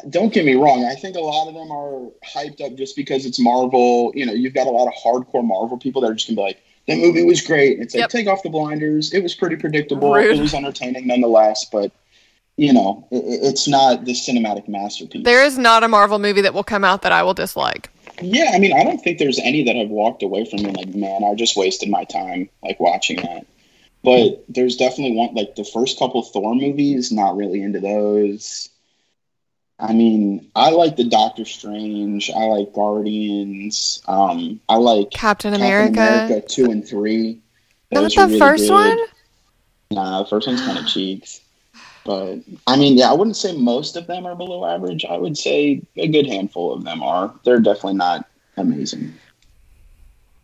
[0.09, 0.85] don't get me wrong.
[0.85, 4.13] I think a lot of them are hyped up just because it's Marvel.
[4.15, 6.43] You know, you've got a lot of hardcore Marvel people that are just gonna be
[6.43, 8.11] like, "That movie was great." It's like, Yep.
[8.11, 9.13] take off the blinders.
[9.13, 10.13] It was pretty predictable.
[10.13, 10.37] Rude.
[10.37, 11.93] It was entertaining nonetheless, but
[12.57, 15.25] you know, it, it's not the cinematic masterpiece.
[15.25, 17.89] there is not a Marvel movie that will come out that I will dislike.
[18.21, 20.93] Yeah, I mean, I don't think there's any that I've walked away from and like,
[20.95, 23.47] man, I just wasted my time like watching that.
[24.03, 28.71] But there's definitely one like the first couple Thor movies, not really into those.
[29.81, 35.55] I mean, I like the Doctor Strange, I like Guardians, um, I like Captain Captain
[35.55, 36.01] America.
[36.01, 37.41] America two and three.
[37.93, 38.73] Not the really first good.
[38.73, 38.99] one.
[39.91, 41.41] Nah, the first one's kind of cheeks.
[42.05, 45.05] But I mean, yeah, I wouldn't say most of them are below average.
[45.05, 47.33] I would say a good handful of them are.
[47.45, 49.15] They're definitely not amazing.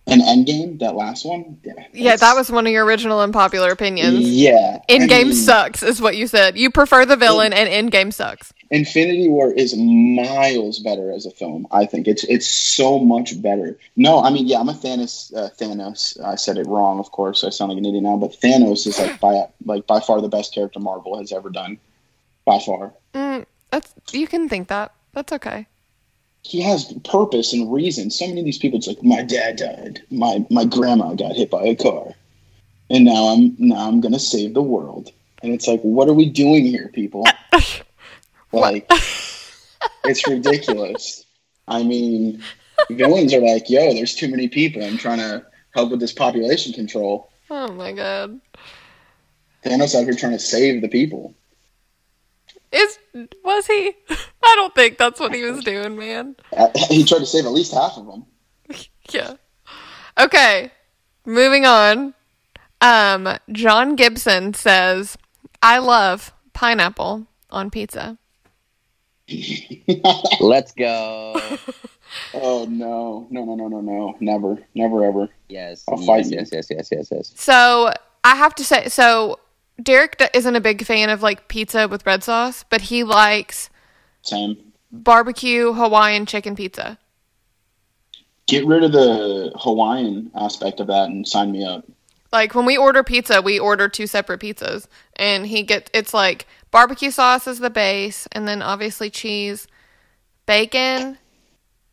[0.07, 4.21] And Endgame, that last one, yeah, Yeah, that was one of your original unpopular opinions.
[4.21, 4.81] yeah.
[4.87, 6.59] I Endgame mean, sucks, is what you said.
[6.59, 8.53] You prefer the villain, and Endgame sucks.
[8.71, 11.67] Infinity War is miles better as a film.
[11.71, 13.79] I think it's it's so much better.
[13.97, 15.35] No, I mean, yeah, I'm a Thanos.
[15.35, 16.21] Uh, Thanos.
[16.23, 17.43] I said it wrong, of course.
[17.43, 20.29] I sound like an idiot now, but Thanos is like by like by far the
[20.29, 21.79] best character Marvel has ever done,
[22.45, 22.93] by far.
[23.15, 24.93] Mm, that's you can think that.
[25.13, 25.67] That's okay.
[26.45, 28.11] He has purpose and reason.
[28.11, 31.51] So many of these people, it's like my dad died, my my grandma got hit
[31.51, 32.13] by a car,
[32.91, 35.11] and now I'm now I'm gonna save the world.
[35.43, 37.25] And it's like, what are we doing here, people?
[38.53, 38.91] like,
[40.05, 41.27] it's ridiculous.
[41.69, 42.43] I mean,
[42.91, 44.83] villains are like, yo, there's too many people.
[44.83, 47.31] I'm trying to help with this population control.
[47.51, 48.41] Oh my god.
[49.65, 51.35] Thanos out here trying to save the people.
[52.75, 52.99] Is
[53.45, 53.93] was he?
[54.43, 56.35] I don't think that's what he was doing, man.
[56.53, 58.27] Uh, He tried to save at least half of them.
[59.11, 59.35] Yeah.
[60.19, 60.71] Okay.
[61.27, 62.15] Moving on.
[62.81, 65.19] Um, John Gibson says,
[65.63, 68.17] "I love pineapple on pizza."
[70.41, 71.35] Let's go.
[72.35, 75.29] oh no, no, no, no, no, no, never, never, ever.
[75.49, 75.85] Yes.
[75.89, 76.39] I'll yes, fight you.
[76.39, 77.33] yes, yes, yes, yes, yes.
[77.37, 77.93] So
[78.25, 79.39] I have to say, so
[79.83, 83.71] Derek isn't a big fan of like pizza with red sauce, but he likes
[84.23, 84.73] Same.
[84.93, 86.99] barbecue Hawaiian chicken pizza.
[88.47, 91.85] Get rid of the Hawaiian aspect of that and sign me up.
[92.33, 96.47] Like when we order pizza, we order two separate pizzas, and he gets it's like
[96.71, 99.67] barbecue sauce is the base, and then obviously cheese,
[100.47, 101.19] bacon,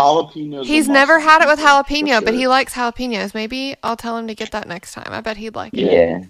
[0.00, 0.64] jalapenos.
[0.66, 3.34] he's never had it with pizza, for jalapeno, but he likes jalapenos.
[3.34, 5.08] Maybe I'll tell him to get that next time.
[5.10, 5.92] I bet he'd like it.
[5.92, 6.22] yeah.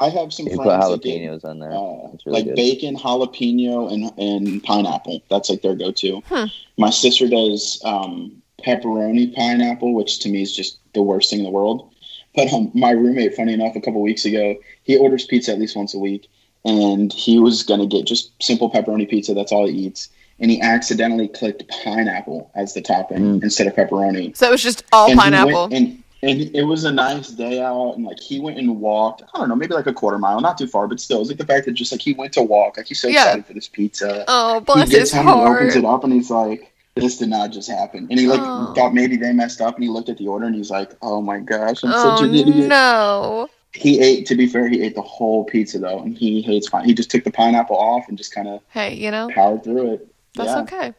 [0.00, 1.72] I have some You put friends that get jalapenos on there.
[1.72, 2.56] uh, really like good.
[2.56, 5.20] bacon, jalapeno, and and pineapple.
[5.28, 6.20] That's like their go-to.
[6.28, 6.44] Hmm.
[6.78, 11.44] My sister does um, pepperoni pineapple, which to me is just the worst thing in
[11.44, 11.92] the world.
[12.36, 14.54] But um, my roommate, funny enough, a couple weeks ago,
[14.84, 16.28] he orders pizza at least once a week,
[16.64, 19.34] and he was gonna get just simple pepperoni pizza.
[19.34, 20.08] That's all he eats,
[20.40, 23.42] and he accidentally clicked pineapple as the topping Mm.
[23.42, 24.36] instead of pepperoni.
[24.36, 25.68] So it was just all And pineapple.
[25.72, 29.22] and and it was a nice day out, and like he went and walked.
[29.34, 31.28] I don't know, maybe like a quarter mile, not too far, but still, it was
[31.30, 33.22] like the fact that just like he went to walk, like he's so Yeah.
[33.24, 34.24] excited for this pizza.
[34.28, 35.62] oh, he bless gets his home and heart.
[35.62, 38.72] opens it up, and he's like, "This did not just happen." And he like Oh.
[38.74, 41.22] thought maybe they messed up, and he looked at the order, and he's like, "Oh
[41.22, 43.48] my gosh, I'm Oh such an idiot." no!
[43.72, 44.26] He ate.
[44.26, 46.84] To be fair, he ate the whole pizza though, and he hates pine.
[46.84, 49.92] He just took the pineapple off and just kind of Hey, you know powered through
[49.94, 50.09] it.
[50.34, 50.60] That's yeah.
[50.62, 50.94] okay.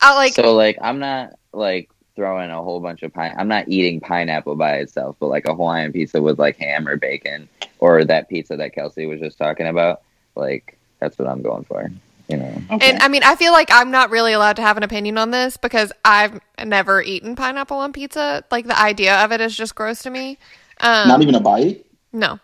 [0.00, 0.34] I like.
[0.34, 4.56] so like I'm not like throwing a whole bunch of pine I'm not eating pineapple
[4.56, 8.56] by itself, but like a Hawaiian pizza with like ham or bacon or that pizza
[8.56, 10.02] that Kelsi was just talking about,
[10.34, 11.90] like that's what I'm going for.
[12.28, 12.62] You know.
[12.72, 12.90] Okay.
[12.90, 15.30] And I mean, I feel like I'm not really allowed to have an opinion on
[15.30, 18.44] this because I've never eaten pineapple on pizza.
[18.50, 20.38] Like the idea of it is just gross to me.
[20.80, 21.86] Um, Not even a bite.
[22.12, 22.38] no.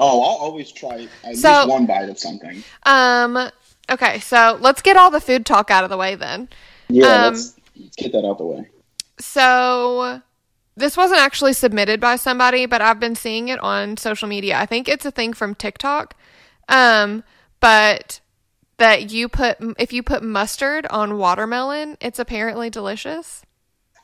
[0.00, 2.62] Oh, I'll always try at So- least one bite of something.
[2.84, 3.50] Um.
[3.90, 6.48] Okay, so let's get all the food talk out of the way then.
[6.88, 8.68] Yeah, Um, let's, let's get that out the way.
[9.18, 10.22] so
[10.76, 14.58] this wasn't actually submitted by somebody, but I've been seeing it on social media.
[14.58, 16.14] I think it's a thing from TikTok.
[16.68, 17.24] Um,
[17.60, 18.20] but
[18.76, 23.42] that you put if you put mustard on watermelon, it's apparently delicious.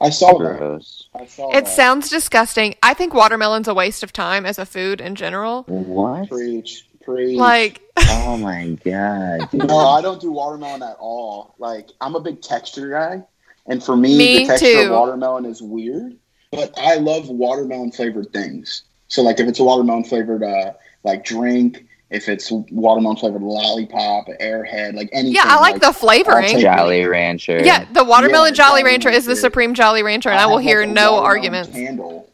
[0.01, 1.09] I saw Gross.
[1.12, 1.20] that.
[1.23, 1.70] I saw it that.
[1.70, 2.75] sounds disgusting.
[2.83, 5.62] I think watermelon's a waste of time as a food in general.
[5.68, 6.29] What?
[6.29, 6.85] Preach.
[7.05, 7.38] Preach.
[7.38, 9.53] Like Oh my god.
[9.53, 11.55] no, I don't do watermelon at all.
[11.59, 13.23] Like I'm a big texture guy.
[13.67, 14.81] And for me, me the texture too.
[14.87, 16.17] of watermelon is weird.
[16.51, 18.85] But I love watermelon flavored things.
[19.09, 24.27] So like if it's a watermelon flavored uh like drink, if it's watermelon flavored lollipop,
[24.40, 25.35] airhead, like anything.
[25.35, 26.61] Yeah, I like, like the flavoring.
[26.61, 27.61] Jolly Rancher.
[27.64, 30.51] Yeah, the watermelon Yeah, Jolly Jolly Rancher is the supreme Jolly Rancher, and I, have,
[30.51, 31.71] will hear a no arguments.
[31.71, 32.31] Candle.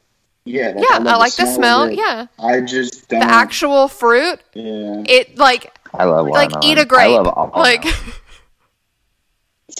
[0.51, 1.85] Yeah, Yeah, I like the smell.
[1.85, 1.99] of it.
[1.99, 3.21] Yeah, I just don't.
[3.21, 4.41] the actual fruit.
[4.55, 5.03] Yeah.
[5.07, 7.03] It like I love like eat a grape.
[7.03, 7.85] I love all Like.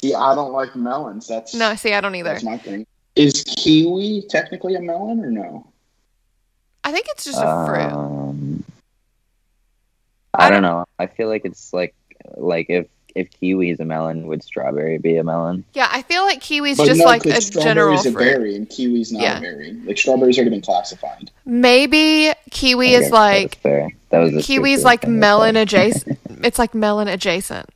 [0.01, 1.27] See, I don't like melons.
[1.27, 2.31] That's no, see, I don't either.
[2.31, 2.87] That's my thing.
[3.17, 5.67] Is kiwi technically a melon or no?
[6.85, 7.93] I think it's just a fruit.
[7.93, 8.65] Um,
[10.33, 10.85] I I don't- don't know.
[10.99, 11.95] I feel like it's like
[12.37, 15.65] like if if kiwi is a melon, would strawberry be a melon?
[15.75, 18.39] Yeah, I feel like kiwi's But just no, like 'cause a general strawberry's a fruit.
[18.39, 19.39] berry and kiwi's not Yeah.
[19.39, 19.73] a berry.
[19.85, 21.31] Like strawberries already been classified.
[21.45, 23.91] Maybe kiwi is like that's fair.
[24.11, 26.19] That was kiwi's like melon adjacent.
[26.45, 27.69] it's like melon adjacent.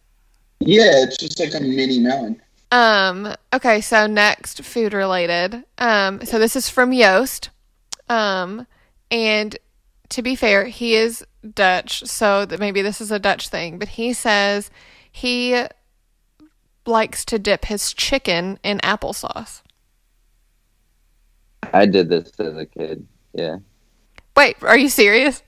[0.61, 2.41] Yeah, it's just like a mini melon.
[2.73, 5.63] Um, okay, so next food related.
[5.79, 7.51] Um, so this is from Yost.
[8.09, 8.67] Um,
[9.11, 9.57] and
[10.09, 13.89] to be fair, he is Dutch, so that maybe this is a Dutch thing, but
[13.89, 14.71] he says
[15.15, 15.65] he
[16.87, 19.63] likes to dip his chicken in applesauce.
[21.73, 23.07] I did this as a kid.
[23.33, 23.59] Yeah.
[24.37, 25.45] Wait, are you serious?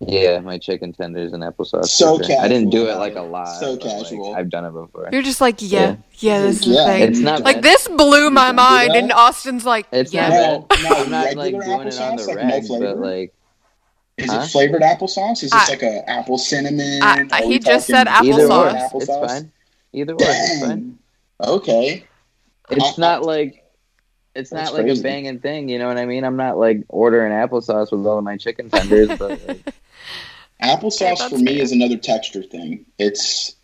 [0.00, 1.86] Yeah, my chicken tenders and applesauce.
[1.86, 2.40] So for sure.
[2.40, 3.60] I didn't do it like a lot.
[3.60, 4.34] So but, like, casual.
[4.34, 5.08] I've done it before.
[5.12, 7.02] You're just like, yeah, yeah, this is the thing.
[7.02, 7.64] It's not like bad.
[7.64, 10.68] this blew my mind, and Austin's like, It's yeah, not.
[10.82, 12.86] No, no, I'm not like doing it on the applesauce, like, no reg, flavor?
[12.86, 13.34] but like
[14.18, 14.40] Is Huh?
[14.42, 15.42] it flavored applesauce?
[15.44, 17.02] Is this I- like a apple cinnamon?
[17.02, 19.02] I- I- he just talking said either or, Applesauce.
[19.02, 19.52] it's fine.
[19.92, 20.98] Either way, it's fine.
[21.44, 22.04] Okay.
[22.70, 23.62] It's I- not like
[24.34, 25.00] it's That's not like crazy.
[25.00, 25.68] a banging thing.
[25.70, 26.22] You know what I mean?
[26.24, 29.72] I'm not like ordering applesauce with all of my chicken tenders, but like,
[30.62, 31.62] Applesauce that's for me fair.
[31.62, 32.84] is another texture thing.
[32.98, 33.54] It's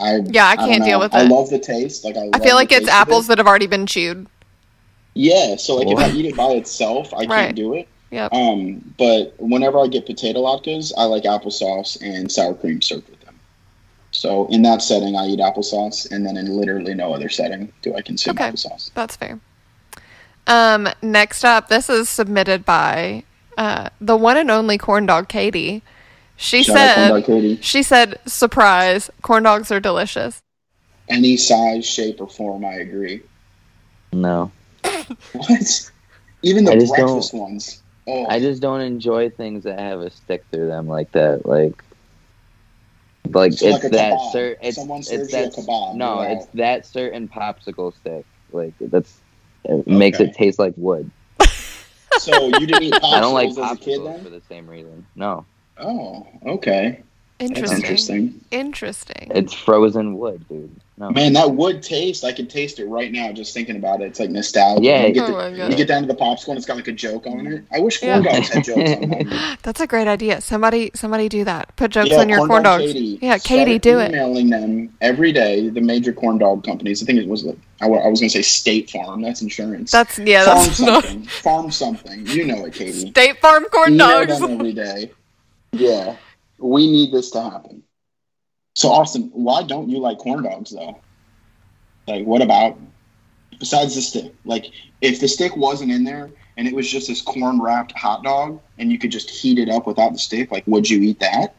[0.00, 2.04] I Yeah, I don't can't deal with with I love the taste.
[2.04, 3.28] Like I, I feel like it's apples it.
[3.28, 4.26] that have already been chewed.
[5.14, 6.08] Yeah, so like What?
[6.08, 7.28] if I eat it by itself, I Right.
[7.28, 7.86] can't do it.
[8.14, 8.32] Yep.
[8.32, 13.20] Um, but whenever I get potato latkes, I like applesauce and sour cream served with
[13.22, 13.34] them.
[14.12, 17.92] So in that setting, I eat applesauce, and then in literally no other setting do
[17.96, 18.50] I consume Okay.
[18.50, 18.92] applesauce.
[18.94, 19.40] That's fair.
[20.46, 23.24] Um, next up, this is submitted by
[23.58, 25.82] uh, the one and only corn dog Katie.
[26.36, 27.58] She Shout out Corn said, Dog Katie.
[27.62, 30.40] she said, surprise, corn dogs are delicious.
[31.08, 33.22] Any size, shape, or form, I agree.
[34.12, 34.52] no.
[35.32, 35.90] What?
[36.42, 37.82] Even the I just breakfast ones.
[38.06, 41.46] Oh, I just don't enjoy things that have a stick through them like that.
[41.46, 41.72] Like,
[43.30, 44.64] like So it's like that certain.
[44.66, 48.24] It's, it's serves you a that kebab, no, you're it's that certain popsicle stick.
[48.52, 49.20] Like that's
[49.64, 51.10] it makes it taste like wood.
[52.18, 54.68] so you didn't eat popsicles I don't like as a kid popsicles for the same
[54.68, 55.06] reason.
[55.16, 55.46] No,
[55.78, 57.02] Oh, okay.
[57.38, 57.80] That's Interesting.
[57.80, 58.40] interesting.
[58.52, 59.32] Interesting.
[59.34, 60.70] it's frozen wood, dude.
[60.96, 61.10] No.
[61.10, 64.04] Man, that wood taste, I can taste it right now just thinking about it.
[64.04, 64.84] It's like nostalgia.
[64.84, 65.06] Yeah.
[65.06, 66.92] You get, Oh the- you get down to the popsicle and it's got like a
[66.92, 67.64] joke on it.
[67.74, 68.32] I wish corn Yeah.
[68.32, 69.56] dogs had jokes on them.
[69.64, 70.40] That's a great idea.
[70.40, 71.74] Somebody, somebody do that.
[71.74, 72.92] Put jokes Yeah, on your corn, dog dogs.
[72.92, 73.18] Katie.
[73.20, 74.10] Yeah, Katie, Start do it.
[74.12, 75.68] Emailing them every day.
[75.68, 77.02] The major corn dog companies.
[77.02, 79.20] I think it was like I I was going to say State Farm.
[79.20, 79.90] That's insurance.
[79.90, 80.44] That's yeah.
[80.44, 81.24] farm That's not something.
[81.26, 82.26] farm something.
[82.28, 83.10] You know it, Katie.
[83.10, 84.38] State Farm corn Email dogs.
[84.38, 85.10] them every day.
[85.72, 86.14] Yeah,
[86.64, 87.82] we need this to happen.
[88.74, 90.98] So, Austin, why don't you like corn dogs though?
[92.08, 92.78] Like, what about
[93.58, 94.34] besides the stick?
[94.44, 94.66] Like,
[95.00, 98.60] if the stick wasn't in there and it was just this corn wrapped hot dog,
[98.78, 101.54] and you could just heat it up without the stick, like, would you eat that?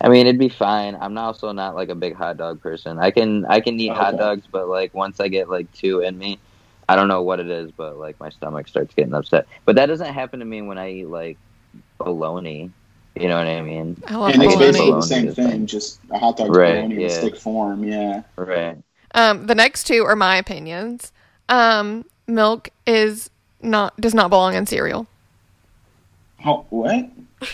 [0.00, 0.96] I mean, it'd be fine.
[1.00, 2.98] I'm also not like a big hot dog person.
[2.98, 6.18] I can I can eat hot dogs, but like once I get like two in
[6.18, 6.38] me,
[6.88, 9.46] I don't know what it is, but like my stomach starts getting upset.
[9.64, 11.38] But that doesn't happen to me when I eat like
[11.98, 12.70] bologna.
[13.14, 14.00] You know what I mean?
[14.06, 15.66] I love and it's basically the same thing, fine.
[15.66, 17.84] just a hot dog Right, bologna in stick form.
[17.84, 18.22] Yeah.
[18.36, 18.78] Right.
[19.14, 21.12] Um, the next two are my opinions.
[21.48, 23.30] Um, milk is
[23.60, 25.06] not does not belong in cereal.
[26.44, 27.08] Oh, what?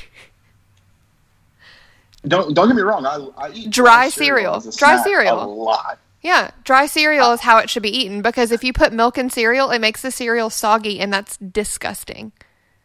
[2.26, 3.06] don't don't get me wrong.
[3.06, 4.56] I, I eat Dry cereal.
[4.56, 5.42] as Dry cereal.
[5.42, 5.98] a lot.
[6.22, 9.28] Yeah, dry cereal is how it should be eaten because if you put milk in
[9.28, 12.32] cereal, it makes the cereal soggy, and that's disgusting.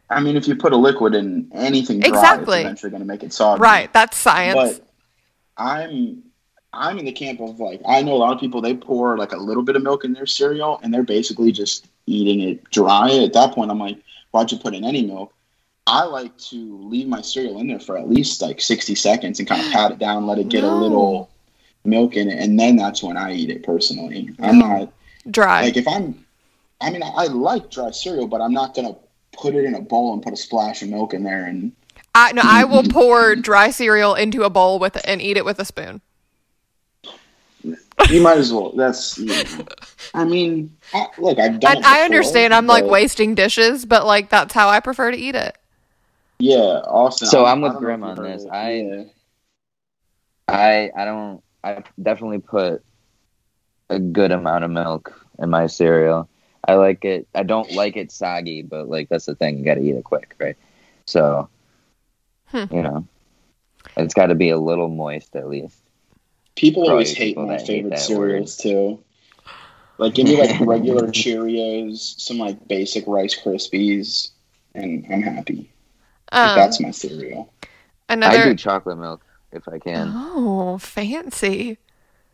[0.09, 2.59] I mean, if you put a liquid in anything dry, Exactly.
[2.59, 3.61] it's eventually going to make it soggy.
[3.61, 4.79] Right, that's science.
[4.79, 4.87] But
[5.57, 6.23] I'm
[6.71, 9.31] I'm in the camp of like I know a lot of people they pour like
[9.31, 13.11] a little bit of milk in their cereal and they're basically just eating it dry.
[13.11, 13.97] At that point, I'm like,
[14.31, 15.33] why'd you put in any milk?
[15.87, 19.47] I like to leave my cereal in there for at least like 60 seconds and
[19.47, 20.73] kind of pat it down, let it get no.
[20.73, 21.29] a little
[21.83, 24.29] milk in it, and then that's when I eat it personally.
[24.39, 24.59] I'm mm.
[24.59, 24.93] not
[25.29, 25.63] dry.
[25.63, 26.25] Like if I'm,
[26.81, 28.95] I mean, I like dry cereal, but I'm not gonna
[29.41, 31.71] put it in a bowl and put a splash of milk in there and.
[32.15, 35.59] I no, I will pour dry cereal into a bowl with and eat it with
[35.59, 36.01] a spoon.
[38.09, 38.71] You might as well.
[38.71, 39.17] That's.
[39.17, 39.65] You know,
[40.13, 41.83] I mean, I, look, I've done.
[41.83, 42.53] I, I understand.
[42.53, 45.57] I'm like wasting dishes, but like that's how I prefer to eat it.
[46.39, 47.27] Yeah, awesome.
[47.27, 48.45] So I'm with Grimm on this.
[48.49, 49.03] I, yeah.
[50.47, 51.43] I, I don't.
[51.63, 52.81] I definitely put
[53.89, 56.29] a good amount of milk in my cereal.
[56.67, 57.27] I like it.
[57.33, 59.57] I don't like it soggy, but like that's the thing.
[59.57, 60.57] You got to eat it quick, right?
[61.05, 61.49] So,
[62.47, 62.65] hmm.
[62.71, 63.07] you know,
[63.97, 65.77] it's got to be a little moist at least.
[66.55, 68.71] People Probably always hate my favorite hate cereals word.
[68.71, 69.03] too.
[69.97, 74.31] Like give me like regular Cheerios, some like basic Rice Krispies,
[74.73, 75.71] and I'm happy.
[76.31, 77.53] Um, that's my cereal.
[78.07, 78.37] Another...
[78.37, 80.11] I do chocolate milk if I can.
[80.13, 81.77] Oh, fancy.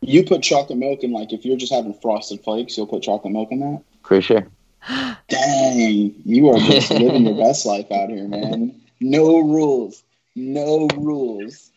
[0.00, 3.32] You put chocolate milk in like if you're just having frosted flakes, you'll put chocolate
[3.32, 3.82] milk in that?
[4.06, 4.46] For sure.
[5.28, 8.80] Dang, you are just living your best life out here, man.
[9.00, 10.02] No rules.
[10.34, 11.70] No rules.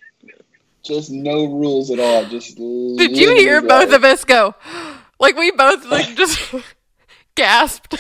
[0.84, 2.26] Just no rules at all.
[2.26, 4.56] Just Did you hear both of us go?
[5.22, 6.56] Like we both like just
[7.36, 7.96] gasped.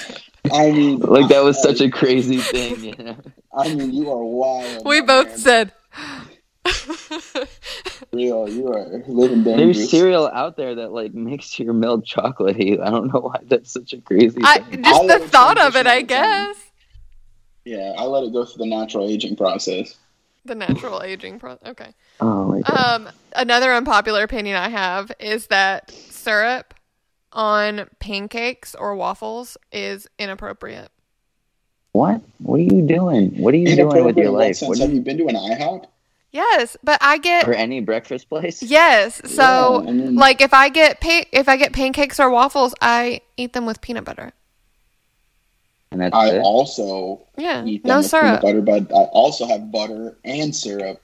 [0.53, 2.82] I mean, like that was such a crazy thing.
[2.82, 3.17] You know?
[3.53, 4.86] I mean, you are wild.
[4.86, 5.38] We both man.
[5.38, 5.73] said.
[8.12, 9.78] Real, you are living dangerous.
[9.78, 12.80] There's cereal out there that like makes your milk chocolatey.
[12.80, 14.39] I don't know why that's such a crazy.
[14.43, 16.57] I, just I'll the thought of it, I guess.
[17.66, 19.95] Yeah, I let it go through the natural aging process.
[20.45, 21.70] The natural aging process.
[21.70, 21.93] Okay.
[22.20, 22.78] Oh my god.
[22.78, 26.74] Um, another unpopular opinion I have is that syrup
[27.32, 30.89] on pancakes or waffles is inappropriate.
[31.91, 32.22] What?
[32.39, 33.41] What are you doing?
[33.41, 34.60] What are you doing with your life?
[34.62, 35.86] What have you been to an IHOP?
[36.32, 38.61] Yes, but I get for any breakfast place.
[38.61, 42.30] Yes, so yeah, I mean, like if I get pa- if I get pancakes or
[42.30, 44.32] waffles, I eat them with peanut butter.
[45.91, 46.17] And that's it.
[46.17, 46.41] I it?
[46.41, 48.41] also yeah eat them no with syrup.
[48.41, 51.01] peanut butter, but I also have butter and syrup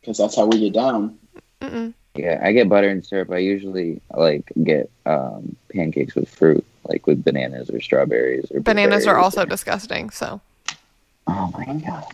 [0.00, 1.18] because that's how we get down.
[1.62, 1.94] Mm-mm.
[2.14, 3.30] Yeah, I get butter and syrup.
[3.30, 9.06] I usually like get um, pancakes with fruit, like with bananas or strawberries or bananas
[9.06, 9.46] are also or...
[9.46, 10.10] disgusting.
[10.10, 10.40] So.
[11.26, 12.04] Oh my god.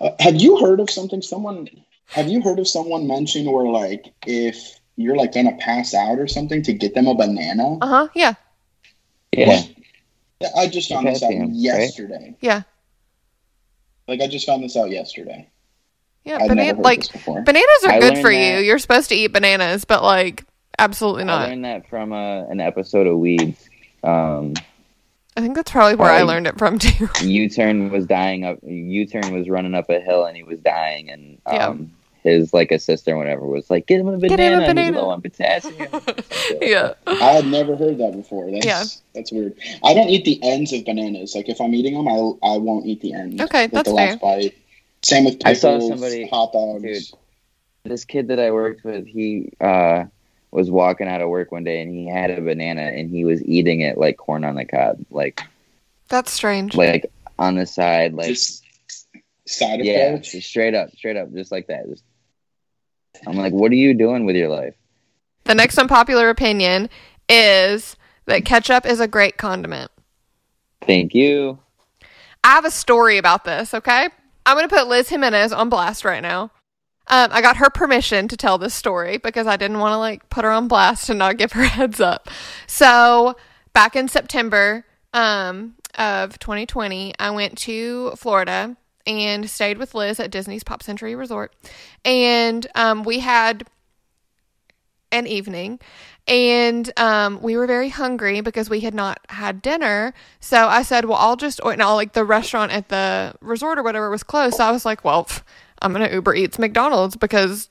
[0.00, 1.22] Uh, have you heard of something?
[1.22, 1.68] Someone
[2.06, 6.26] have you heard of someone mention where like if you're like gonna pass out or
[6.26, 7.78] something to get them a banana?
[7.78, 8.08] Uh huh.
[8.14, 8.34] Yeah.
[9.32, 9.62] Yeah.
[10.56, 12.14] I just found this out yesterday.
[12.14, 12.36] Right?
[12.40, 12.62] Yeah.
[14.08, 15.48] Like I just found this out yesterday.
[16.24, 18.64] Yeah, banana like bananas are I good for that, you.
[18.64, 20.44] You're supposed to eat bananas, but like
[20.76, 21.42] absolutely not.
[21.42, 23.68] I learned that from a, uh, an episode of Weeds.
[24.02, 24.54] Um,
[25.36, 27.08] I think that's probably where I learned it from too.
[27.22, 28.58] U-Turn was dying up.
[28.64, 31.74] U-Turn was running up a hill and he was dying, and um, yeah.
[32.26, 34.36] His like a sister or whatever was like, "Get him a banana.
[34.36, 34.86] Get him a banana.
[34.86, 35.74] He's low on potassium."
[36.60, 38.50] yeah, I had never heard that before.
[38.50, 39.54] That's, yeah, that's weird.
[39.84, 41.34] I don't eat the ends of bananas.
[41.34, 42.16] Like if I'm eating them, I
[42.46, 43.40] I won't eat the ends.
[43.40, 44.16] Okay, that's the fair.
[44.16, 44.56] Bite.
[45.02, 46.82] Same with pickles, I saw somebody, hot dogs.
[46.82, 47.18] Dude,
[47.84, 50.04] this kid that I worked with, he uh,
[50.50, 53.42] was walking out of work one day and he had a banana and he was
[53.44, 55.42] eating it like corn on the cob, like.
[56.08, 56.74] That's strange.
[56.74, 58.64] Like on the side, like just
[59.46, 61.88] side yeah, just straight up, straight up, just like that.
[61.88, 62.04] Just,
[63.26, 64.74] I'm like, what are you doing with your life?
[65.44, 66.88] The next unpopular opinion
[67.28, 67.96] is
[68.26, 69.90] that ketchup is a great condiment.
[70.82, 71.58] Thank you.
[72.44, 74.08] I have a story about this, okay?
[74.44, 76.50] I'm going to put Liz Jimenez on blast right now.
[77.08, 80.28] Um, I got her permission to tell this story because I didn't want to like
[80.28, 82.28] put her on blast and not give her heads up.
[82.66, 83.36] So
[83.72, 88.76] back in September um, of 2020, I went to Florida
[89.06, 91.54] and stayed with Liz at Disney's Pop Century Resort,
[92.04, 93.64] and um, we had
[95.12, 95.78] an evening
[96.28, 100.12] and um, we were very hungry because we had not had dinner.
[100.40, 103.82] So I said, "Well, I'll just or no, like the restaurant at the resort or
[103.82, 105.28] whatever was closed." So I was like, "Well,
[105.80, 107.68] I'm gonna Uber Eats McDonald's because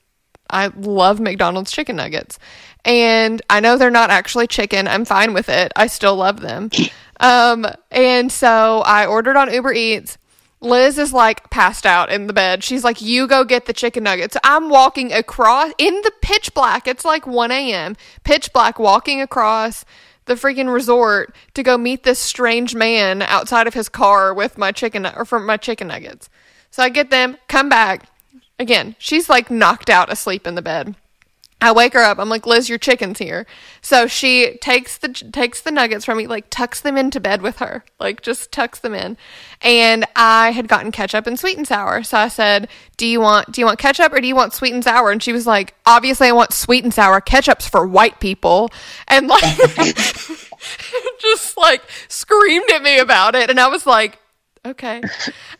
[0.48, 2.38] I love McDonald's chicken nuggets,
[2.84, 4.88] and I know they're not actually chicken.
[4.88, 5.72] I'm fine with it.
[5.76, 6.70] I still love them."
[7.18, 10.18] Um, and so I ordered on Uber Eats.
[10.60, 12.64] Liz is like passed out in the bed.
[12.64, 14.36] She's like, You go get the chicken nuggets.
[14.42, 16.88] I'm walking across in the pitch black.
[16.88, 17.96] It's like 1 a.m.
[18.24, 19.84] Pitch black, walking across
[20.24, 24.72] the freaking resort to go meet this strange man outside of his car with my
[24.72, 26.28] chicken or for my chicken nuggets.
[26.70, 28.08] So I get them, come back.
[28.58, 30.96] Again, she's like knocked out asleep in the bed.
[31.58, 32.18] I wake her up.
[32.18, 33.46] I'm like, Liz, your chicken's here.
[33.80, 37.58] So she takes the takes the nuggets from me, like tucks them into bed with
[37.58, 39.16] her, like just tucks them in.
[39.62, 42.02] And I had gotten ketchup and sweet and sour.
[42.02, 44.74] So I said, "Do you want do you want ketchup or do you want sweet
[44.74, 47.22] and sour?" And she was like, "Obviously, I want sweet and sour.
[47.22, 48.70] Ketchup's for white people."
[49.08, 49.56] And like,
[51.20, 53.48] just like screamed at me about it.
[53.50, 54.18] And I was like,
[54.66, 55.02] okay.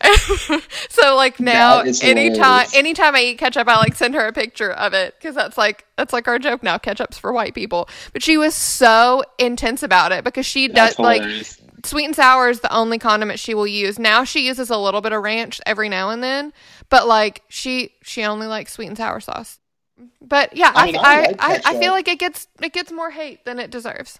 [0.89, 4.93] so like now, anytime anytime I eat ketchup, I like send her a picture of
[4.93, 6.77] it because that's like that's like our joke now.
[6.77, 7.89] Ketchup's for white people.
[8.13, 11.59] But she was so intense about it because she that's does hilarious.
[11.59, 13.97] like sweet and sour is the only condiment she will use.
[13.97, 16.53] Now she uses a little bit of ranch every now and then,
[16.89, 19.59] but like she she only likes sweet and sour sauce.
[20.21, 23.11] But yeah, I, mean, I, I, I, I feel like it gets it gets more
[23.11, 24.19] hate than it deserves.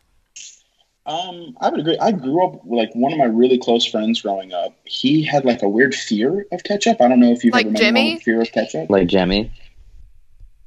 [1.08, 1.97] Um, I would agree.
[1.99, 4.74] I grew up like one of my really close friends growing up.
[4.84, 6.99] He had like a weird fear of ketchup.
[6.99, 8.20] I don't know if you've like ever met Jimmy?
[8.20, 8.89] fear of ketchup.
[8.89, 9.49] Like Jemmy.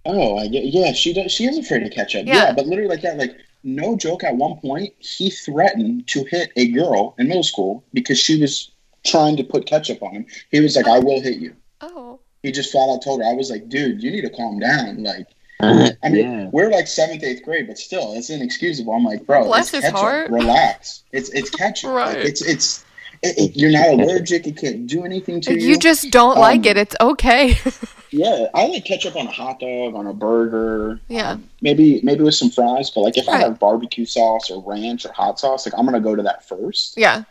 [0.07, 0.93] Oh, I yeah.
[0.93, 1.31] She does.
[1.31, 2.27] She is afraid of ketchup.
[2.27, 2.35] Yeah.
[2.35, 3.19] yeah, but literally like that.
[3.19, 4.25] Like no joke.
[4.25, 8.71] At one point, he threatened to hit a girl in middle school because she was
[9.05, 10.27] trying to put ketchup on him.
[10.51, 12.19] He was like, "I will hit you." Oh.
[12.43, 13.29] He just flat out told her.
[13.29, 15.27] I was like, "Dude, you need to calm down." Like
[15.63, 16.51] I mean, yeah.
[16.53, 18.93] we're like seventh, eighth grade, but still, it's inexcusable.
[18.93, 19.99] I'm like, bro, bless his ketchup.
[19.99, 20.31] heart.
[20.31, 21.03] Relax.
[21.13, 21.91] It's it's ketchup.
[21.91, 22.19] right.
[22.19, 22.85] Like, it's it's.
[23.23, 24.47] It, it, you're not allergic.
[24.47, 25.69] It can't do anything to you.
[25.69, 26.79] You just don't um, like it.
[26.79, 27.59] It's okay.
[28.11, 30.99] yeah, I like ketchup on a hot dog, on a burger.
[31.09, 31.33] Yeah.
[31.33, 33.37] Um, maybe maybe with some fries, but like if right.
[33.37, 36.49] I have barbecue sauce or ranch or hot sauce, like I'm gonna go to that
[36.49, 36.97] first.
[36.97, 37.25] Yeah.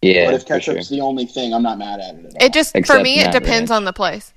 [0.00, 0.26] Yeah.
[0.26, 0.96] But if ketchup's sure.
[0.96, 2.36] the only thing, I'm not mad at it.
[2.40, 3.78] It just Except for me, it depends ranch.
[3.78, 4.32] on the place.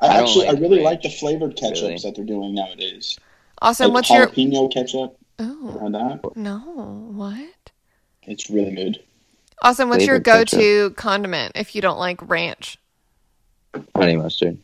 [0.00, 1.98] I, I actually, like I really like the flavored ketchups really.
[1.98, 3.18] that they're doing nowadays.
[3.60, 5.16] Also, like what's jalapeno your ketchup?
[5.38, 6.36] Oh, that?
[6.36, 7.70] No, what?
[8.24, 9.02] It's really good.
[9.62, 9.88] Awesome.
[9.88, 10.96] What's flavored your go-to ketchup.
[10.96, 12.78] condiment if you don't like ranch?
[13.96, 14.58] Honey mustard.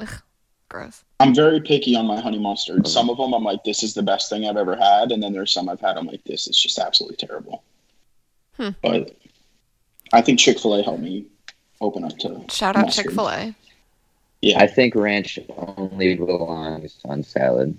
[0.00, 0.22] Ugh,
[0.68, 1.04] gross.
[1.18, 2.78] I'm very picky on my honey mustard.
[2.78, 2.86] Mm-hmm.
[2.86, 5.32] Some of them I'm like, this is the best thing I've ever had, and then
[5.32, 7.62] there's some I've had I'm like, this is just absolutely terrible.
[8.56, 8.70] Hmm.
[8.82, 9.16] But
[10.12, 11.26] I think Chick-fil-A helped me
[11.80, 13.54] open up to shout out Chick-fil-A.
[14.42, 17.76] Yeah, I think ranch only belongs on salad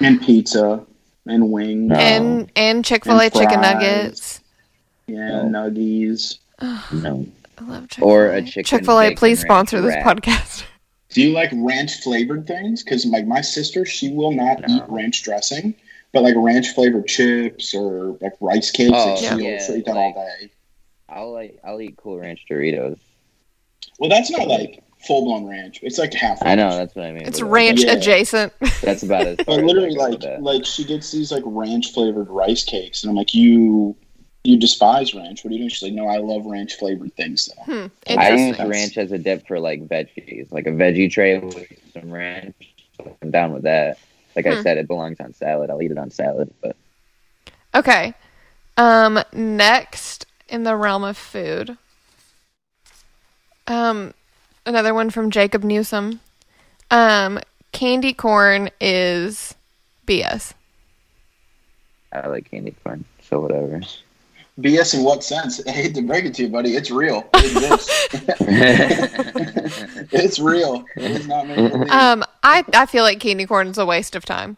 [0.00, 0.84] and pizza
[1.26, 1.96] and wings no.
[1.96, 4.40] and and Chick-fil-A chicken nuggets.
[5.06, 5.70] Yeah, no.
[5.70, 6.38] nuggies.
[6.92, 7.26] no,
[7.58, 8.12] I love Chick-fil-A.
[8.12, 8.64] Or a chicken.
[8.64, 10.64] Chick-fil-A, please sponsor this podcast.
[11.10, 12.82] Do you like ranch flavored things?
[12.82, 14.76] Because like my sister, she will not no.
[14.76, 15.74] eat ranch dressing,
[16.12, 19.76] but like ranch flavored chips or like rice cakes, oh, like, she'll yeah.
[19.76, 20.50] eat that like, all day.
[21.08, 22.98] I'll like I'll eat Cool Ranch Doritos.
[23.98, 25.80] Well, that's not like full blown ranch.
[25.82, 26.40] It's like half.
[26.42, 26.46] Ranch.
[26.46, 27.26] I know that's what I mean.
[27.26, 27.92] It's ranch yeah.
[27.92, 28.52] adjacent.
[28.82, 29.46] That's about it.
[29.46, 33.34] But literally, like like she gets these like ranch flavored rice cakes, and I'm like,
[33.34, 33.96] you
[34.44, 35.44] you despise ranch.
[35.44, 35.70] What are you doing?
[35.70, 37.48] She's like, no, I love ranch flavored things.
[37.66, 37.72] Though.
[37.72, 37.86] Hmm.
[38.18, 42.10] I use ranch as a dip for like veggies, like a veggie tray with some
[42.10, 42.54] ranch.
[43.22, 43.98] I'm down with that.
[44.34, 44.52] Like hmm.
[44.52, 45.70] I said, it belongs on salad.
[45.70, 46.52] I'll eat it on salad.
[46.60, 46.76] But
[47.74, 48.14] okay.
[48.76, 49.20] Um.
[49.32, 51.76] Next, in the realm of food,
[53.66, 54.14] um,
[54.66, 56.20] another one from Jacob Newsom.
[56.90, 57.40] Um,
[57.72, 59.54] candy corn is
[60.06, 60.52] BS.
[62.12, 63.80] I like candy corn, so whatever.
[64.60, 65.64] BS in what sense?
[65.66, 66.76] I hate to break it to you, buddy.
[66.76, 67.28] It's real.
[67.34, 67.88] It
[70.12, 70.84] it's real.
[70.96, 71.46] It is not
[71.90, 74.56] Um, I I feel like candy corn is a waste of time.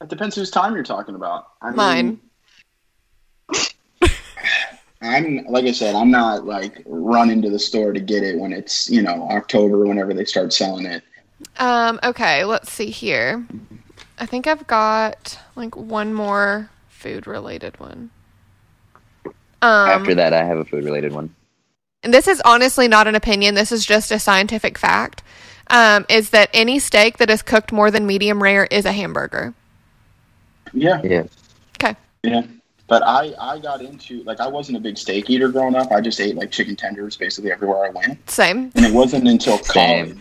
[0.00, 1.48] It depends whose time you're talking about.
[1.62, 2.20] I Mine.
[5.00, 8.38] Mean, I'm like I said, I'm not like running to the store to get it
[8.38, 11.02] when it's you know October, whenever they start selling it.
[11.58, 12.00] Um.
[12.02, 12.44] Okay.
[12.44, 13.46] Let's see here.
[14.18, 18.10] I think I've got like one more food related one.
[19.62, 21.34] Um, After that, I have a food related one.
[22.02, 23.54] And this is honestly not an opinion.
[23.54, 25.22] This is just a scientific fact.
[25.68, 29.54] Um, is that any steak that is cooked more than medium rare is a hamburger?
[30.72, 31.00] Yeah.
[31.02, 31.24] Yeah.
[31.76, 31.96] Okay.
[32.22, 32.42] Yeah.
[32.88, 35.90] But I, I got into like I wasn't a big steak eater growing up.
[35.90, 38.30] I just ate like chicken tenders basically everywhere I went.
[38.30, 38.70] Same.
[38.74, 40.16] And it wasn't until college.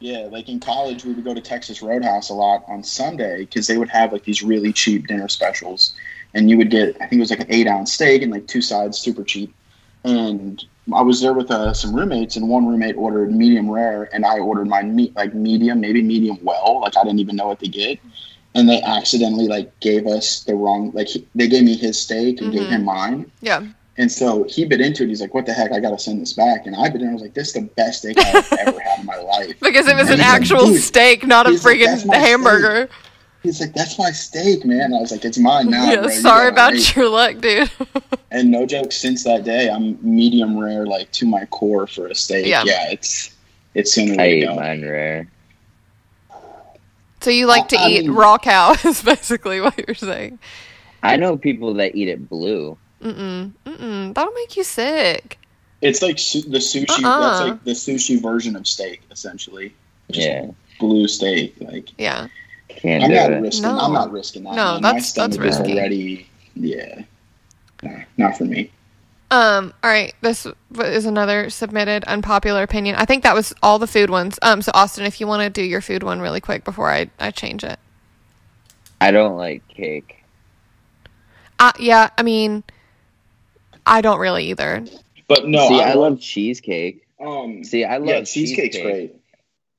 [0.00, 3.66] Yeah, like in college, we would go to Texas Roadhouse a lot on Sunday because
[3.66, 5.94] they would have like these really cheap dinner specials,
[6.34, 8.46] and you would get I think it was like an eight ounce steak and like
[8.46, 9.54] two sides, super cheap.
[10.04, 14.26] And I was there with uh, some roommates, and one roommate ordered medium rare, and
[14.26, 16.82] I ordered my meat like medium, maybe medium well.
[16.82, 17.98] Like I didn't even know what to get
[18.54, 22.40] and they accidentally like gave us the wrong like he, they gave me his steak
[22.40, 22.58] and mm-hmm.
[22.58, 23.30] gave him mine.
[23.40, 23.66] Yeah.
[23.96, 25.08] And so he bit into it.
[25.08, 25.70] He's like, "What the heck?
[25.70, 27.10] I gotta send this back." And I bit in.
[27.10, 29.86] I was like, "This is the best steak I've ever had in my life." Because
[29.86, 32.88] it was and an actual like, steak, not a freaking like, hamburger.
[32.88, 33.00] Steak.
[33.44, 36.10] He's like, "That's my steak, man." And I was like, "It's mine now." Yeah, bro.
[36.10, 37.70] sorry about your luck, dude.
[38.32, 42.16] and no joke, since that day, I'm medium rare, like to my core for a
[42.16, 42.46] steak.
[42.46, 43.32] Yeah, yeah it's
[43.74, 44.20] it's sooner.
[44.20, 45.28] I eat mine rare.
[47.24, 48.74] So you like to I eat mean, raw cow?
[48.84, 50.38] Is basically what you're saying.
[51.02, 52.76] I know people that eat it blue.
[53.00, 53.50] Mm-mm.
[53.64, 54.14] Mm-mm.
[54.14, 55.38] That'll make you sick.
[55.80, 57.02] It's like su- the sushi.
[57.02, 57.20] Uh-uh.
[57.20, 59.74] That's like the sushi version of steak, essentially.
[60.10, 60.50] Just yeah.
[60.78, 61.92] Blue steak, like.
[61.96, 62.28] Yeah.
[62.68, 63.40] Can't I'm not it.
[63.40, 63.62] risking.
[63.62, 63.78] No.
[63.78, 64.54] I'm not risking that.
[64.54, 64.82] No, man.
[64.82, 65.78] that's that's risky.
[65.78, 67.04] Already, yeah.
[67.82, 68.70] Nah, not for me.
[69.34, 69.74] Um.
[69.82, 70.14] All right.
[70.20, 70.46] This
[70.78, 72.94] is another submitted unpopular opinion.
[72.94, 74.38] I think that was all the food ones.
[74.42, 74.62] Um.
[74.62, 77.32] So Austin, if you want to do your food one really quick before I I
[77.32, 77.80] change it.
[79.00, 80.22] I don't like cake.
[81.58, 82.62] Uh, yeah, I mean,
[83.84, 84.84] I don't really either.
[85.26, 87.04] But no, see, I, I love cheesecake.
[87.20, 89.16] Um, see, I love yeah, cheesecake's cheesecake, great,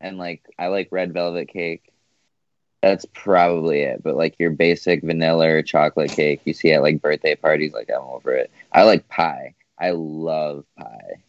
[0.02, 1.94] and like I like red velvet cake.
[2.82, 4.04] That's probably it.
[4.04, 7.90] But like your basic vanilla or chocolate cake you see at like birthday parties, like
[7.90, 8.52] I'm over it.
[8.76, 9.56] I like pie.
[9.80, 11.24] I love pie.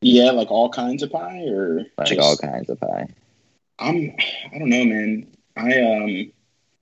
[0.00, 3.08] Yeah, like all kinds of pie, or like just, all kinds of pie.
[3.78, 4.16] I'm.
[4.52, 5.26] I don't know, man.
[5.54, 6.32] I um.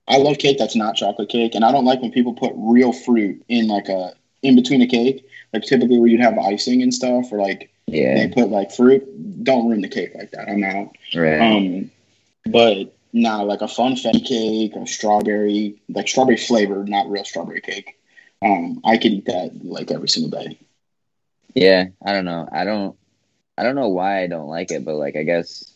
[0.07, 2.93] I love cake that's not chocolate cake, and I don't like when people put real
[2.93, 5.25] fruit in like a in between a cake.
[5.53, 8.15] Like typically where you'd have icing and stuff, or like yeah.
[8.15, 9.43] they put like fruit.
[9.43, 10.47] Don't ruin the cake like that.
[10.47, 10.95] I'm out.
[11.13, 11.39] Right.
[11.41, 11.91] Um,
[12.45, 17.96] but nah, like a funfetti cake, a strawberry, like strawberry flavored, not real strawberry cake.
[18.41, 20.59] Um, I could eat that like every single day.
[21.53, 22.47] Yeah, I don't know.
[22.51, 22.95] I don't.
[23.57, 25.73] I don't know why I don't like it, but like I guess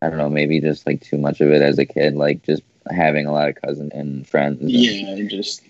[0.00, 0.28] I don't know.
[0.30, 2.14] Maybe just like too much of it as a kid.
[2.14, 4.60] Like just having a lot of cousins and friends.
[4.60, 5.62] And yeah, and just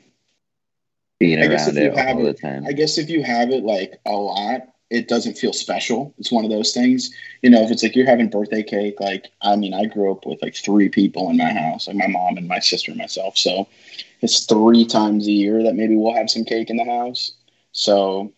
[1.18, 2.66] being around it all it, the time.
[2.66, 6.14] I guess if you have it like a lot, it doesn't feel special.
[6.18, 7.14] It's one of those things.
[7.43, 10.26] You know, if it's like you're having birthday cake, like I mean, I grew up
[10.26, 13.36] with like three people in my house, like my mom and my sister and myself.
[13.36, 13.68] So
[14.23, 17.33] it's three times a year that maybe we'll have some cake in the house.
[17.73, 18.33] So,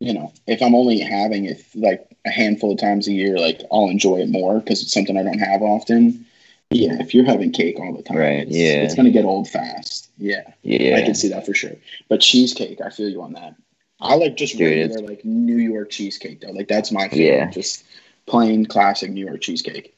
[0.00, 3.62] you know, if I'm only having it like a handful of times a year, like
[3.70, 6.26] I'll enjoy it more because it's something I don't have often.
[6.70, 8.46] Yeah, if you're having cake all the time, right?
[8.46, 10.10] It's, yeah, it's gonna get old fast.
[10.16, 11.76] Yeah, yeah, I can see that for sure.
[12.08, 13.54] But cheesecake, I feel you on that.
[14.00, 16.50] I like just Dude, regular like New York cheesecake though.
[16.50, 17.26] Like that's my favorite.
[17.26, 17.50] Yeah.
[17.50, 17.84] Just
[18.26, 19.94] plain classic New York cheesecake.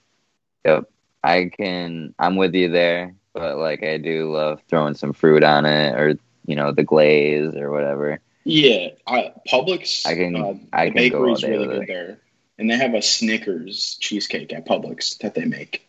[0.65, 0.91] Yep,
[1.23, 2.15] I can.
[2.19, 6.19] I'm with you there, but like I do love throwing some fruit on it, or
[6.47, 8.21] you know the glaze or whatever.
[8.45, 10.07] Yeah, I, Publix.
[10.07, 10.37] I can.
[10.37, 11.89] Uh, I can go all day really good it.
[11.89, 12.19] there,
[12.59, 15.87] and they have a Snickers cheesecake at Publix that they make.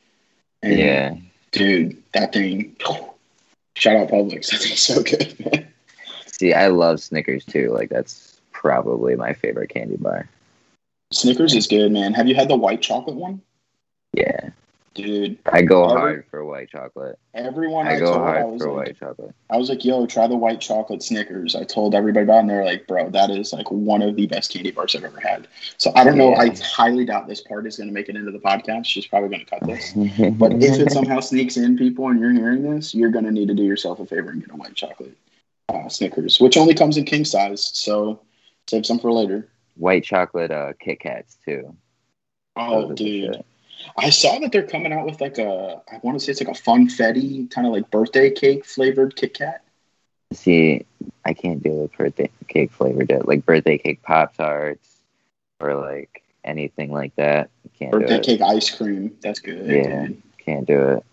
[0.62, 1.16] And yeah.
[1.52, 2.76] Dude, that thing.
[3.76, 4.50] Shout out Publix.
[4.52, 5.68] That thing's so good, man.
[6.26, 7.72] See, I love Snickers too.
[7.72, 10.28] Like that's probably my favorite candy bar.
[11.12, 12.14] Snickers is good, man.
[12.14, 13.42] Have you had the white chocolate one?
[14.14, 14.50] Yeah.
[14.96, 15.38] Dude.
[15.46, 17.20] I go every, hard for white chocolate.
[17.34, 19.36] Everyone I, I go told, hard I for like, white chocolate.
[19.50, 21.54] I was like, yo, try the white chocolate Snickers.
[21.54, 24.26] I told everybody about it, and they're like, bro, that is like one of the
[24.26, 25.50] best candy bars I've ever had.
[25.78, 26.34] So I don't know.
[26.36, 28.86] I highly doubt this part is going to make it into the podcast.
[28.86, 29.92] She's probably going to cut this.
[30.38, 33.50] but if it somehow sneaks in, people, and you're hearing this, you're going to need
[33.50, 35.18] to do yourself a favor and get a white chocolate
[35.68, 37.70] uh, Snickers, which only comes in king size.
[37.74, 38.22] So
[38.68, 39.50] save some for later.
[39.76, 41.76] White chocolate uh, Kit Kats, too.
[42.56, 43.44] Oh, dude.
[43.98, 46.56] I saw that they're coming out with like a, I want to say it's like
[46.56, 49.64] a funfetti kind of like birthday cake flavored Kit Kat.
[50.34, 50.86] See,
[51.24, 55.02] I can't do a birthday cake flavored it, like birthday cake Pop Tarts
[55.60, 57.50] or like anything like that.
[57.78, 59.16] Can't birthday cake ice cream.
[59.22, 59.70] That's good.
[59.70, 60.08] Yeah,
[60.38, 61.06] can't do it.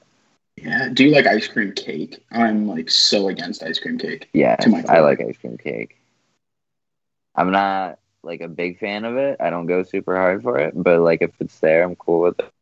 [0.56, 0.88] Yeah.
[0.92, 2.24] Do you like ice cream cake?
[2.30, 4.28] I'm like so against ice cream cake.
[4.32, 4.56] Yeah,
[4.88, 5.96] I like ice cream cake.
[7.34, 9.38] I'm not like a big fan of it.
[9.40, 12.38] I don't go super hard for it, but like if it's there, I'm cool with
[12.40, 12.52] it.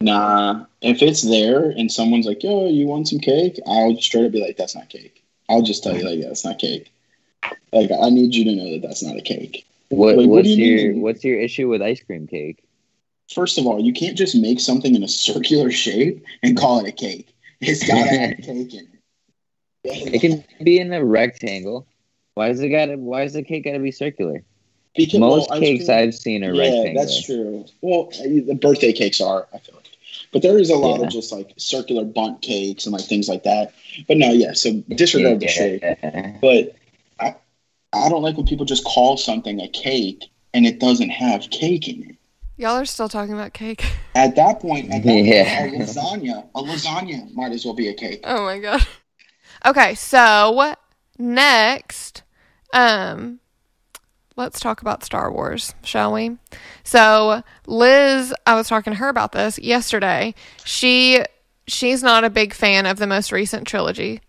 [0.00, 4.26] Nah, uh, if it's there and someone's like, "Yo, you want some cake?" I'll straight
[4.26, 6.92] up be like, "That's not cake." I'll just tell you like, "Yeah, it's not cake."
[7.72, 9.66] Like, I need you to know that that's not a cake.
[9.88, 11.00] What, like, what's what your mean?
[11.00, 12.62] What's your issue with ice cream cake?
[13.32, 16.88] First of all, you can't just make something in a circular shape and call it
[16.88, 17.34] a cake.
[17.60, 18.88] It's got to have cake in
[19.84, 20.14] it.
[20.14, 21.86] It can be in a rectangle.
[22.34, 22.96] Why does it got to?
[22.96, 24.44] Why does the cake got to be circular?
[24.94, 26.94] Because, Most well, cakes cream, I've seen are yeah, rectangular.
[26.94, 27.64] that's true.
[27.80, 29.46] Well, the birthday cakes are.
[29.54, 29.88] I feel like,
[30.32, 31.06] but there is a lot yeah.
[31.06, 33.72] of just like circular Bundt cakes and like things like that.
[34.06, 34.52] But no, yeah.
[34.52, 35.82] So disregard the shape.
[36.40, 36.76] But
[37.20, 37.34] I,
[37.92, 40.24] I don't like when people just call something a cake
[40.54, 42.16] and it doesn't have cake in it.
[42.56, 43.84] Y'all are still talking about cake.
[44.14, 45.60] At that point, at that yeah.
[45.60, 48.20] point, a lasagna, a lasagna might as well be a cake.
[48.24, 48.86] Oh my god.
[49.64, 50.74] Okay, so
[51.18, 52.22] next,
[52.74, 53.40] um,
[54.36, 56.36] let's talk about Star Wars, shall we?
[56.84, 60.34] So, Liz, I was talking to her about this yesterday.
[60.64, 61.22] She
[61.66, 64.20] she's not a big fan of the most recent trilogy,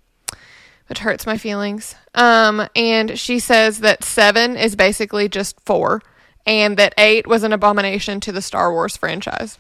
[0.88, 1.96] which hurts my feelings.
[2.16, 6.02] Um, and she says that 7 is basically just 4
[6.46, 9.58] and that 8 was an abomination to the Star Wars franchise.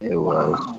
[0.00, 0.78] It was.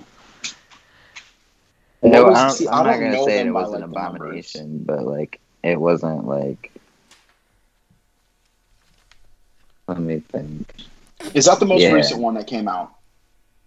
[2.01, 5.80] No, was, I don't, I'm not gonna say it was an abomination, but like it
[5.80, 6.69] wasn't like.
[9.90, 10.72] Let me think.
[11.34, 11.92] Is that the most yeah.
[11.92, 12.94] recent one that came out?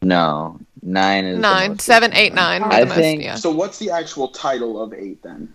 [0.02, 2.62] No, nine is nine, seven, eight, nine.
[2.62, 3.18] I think.
[3.18, 3.34] Most, yeah.
[3.34, 5.52] So, what's the actual title of eight then?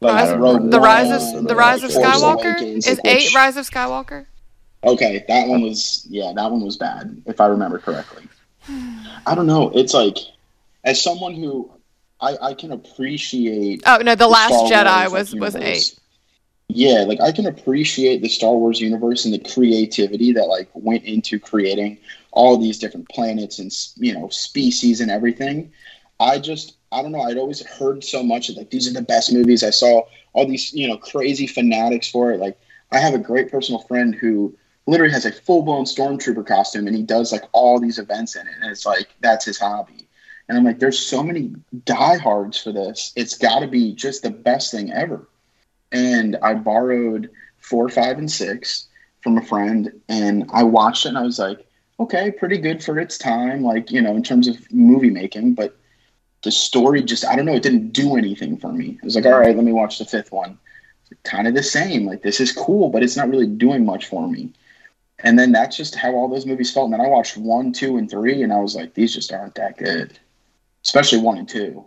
[0.00, 0.30] Like, rise,
[0.70, 4.26] the rise of the rise of Skywalker is eight which, Rise of Skywalker.
[4.84, 8.28] Okay, that one was yeah, that one was bad if I remember correctly.
[9.26, 9.70] I don't know.
[9.74, 10.18] It's like
[10.84, 11.70] as someone who
[12.20, 13.84] I, I can appreciate.
[13.86, 15.98] Oh no, the, the Last Jedi was was eight.
[16.74, 21.04] Yeah, like I can appreciate the Star Wars universe and the creativity that like went
[21.04, 21.98] into creating
[22.30, 25.70] all these different planets and you know species and everything.
[26.18, 27.20] I just I don't know.
[27.20, 29.62] I'd always heard so much of like these are the best movies.
[29.62, 30.02] I saw
[30.32, 32.40] all these you know crazy fanatics for it.
[32.40, 32.58] Like
[32.90, 34.56] I have a great personal friend who
[34.86, 38.46] literally has a full blown stormtrooper costume and he does like all these events in
[38.46, 40.08] it, and it's like that's his hobby.
[40.48, 41.54] And I'm like, there's so many
[41.84, 43.12] diehards for this.
[43.14, 45.28] It's got to be just the best thing ever.
[45.92, 48.88] And I borrowed four, five, and six
[49.22, 51.66] from a friend, and I watched it, and I was like,
[52.00, 55.76] okay, pretty good for its time, like you know, in terms of movie making, but
[56.42, 58.98] the story just I don't know, it didn't do anything for me.
[59.00, 60.58] I was like, all right, let me watch the fifth one.
[61.24, 62.06] kind of the same.
[62.06, 64.52] Like this is cool, but it's not really doing much for me.
[65.20, 66.86] And then that's just how all those movies felt.
[66.86, 69.54] And then I watched one, two, and three, and I was like, these just aren't
[69.54, 70.18] that good.
[70.84, 71.84] Especially one and two.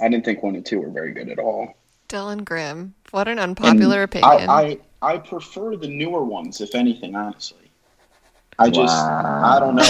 [0.00, 1.74] I didn't think one and two were very good at all.
[2.08, 2.94] Dylan Grimm.
[3.10, 4.48] What an unpopular and opinion.
[4.48, 7.58] I, I, I prefer the newer ones, if anything, honestly.
[8.58, 9.42] I just, wow.
[9.44, 9.82] I don't know.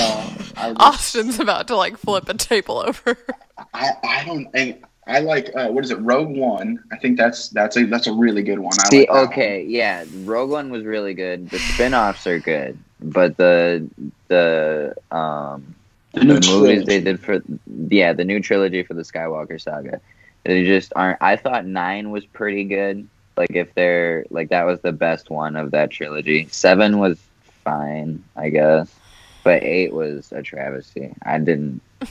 [0.57, 3.17] I just, Austin's about to like flip a table over.
[3.75, 6.83] I, I don't, and I like uh, what is it, Rogue One?
[6.91, 8.73] I think that's that's a that's a really good one.
[8.81, 9.71] I See, like okay, one.
[9.71, 11.51] yeah, Rogue One was really good.
[11.51, 13.87] The spin-offs are good, but the
[14.29, 15.75] the um
[16.13, 16.85] the, the movies trilogy.
[16.85, 17.43] they did for
[17.89, 20.01] yeah the new trilogy for the Skywalker saga,
[20.45, 21.21] they just aren't.
[21.21, 23.09] I thought nine was pretty good.
[23.37, 26.49] Like if they're like that was the best one of that trilogy.
[26.51, 27.19] Seven was
[27.65, 28.95] fine, I guess.
[29.43, 31.15] But eight was a travesty.
[31.23, 31.81] I didn't.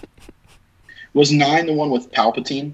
[1.15, 2.73] Was nine the one with Palpatine?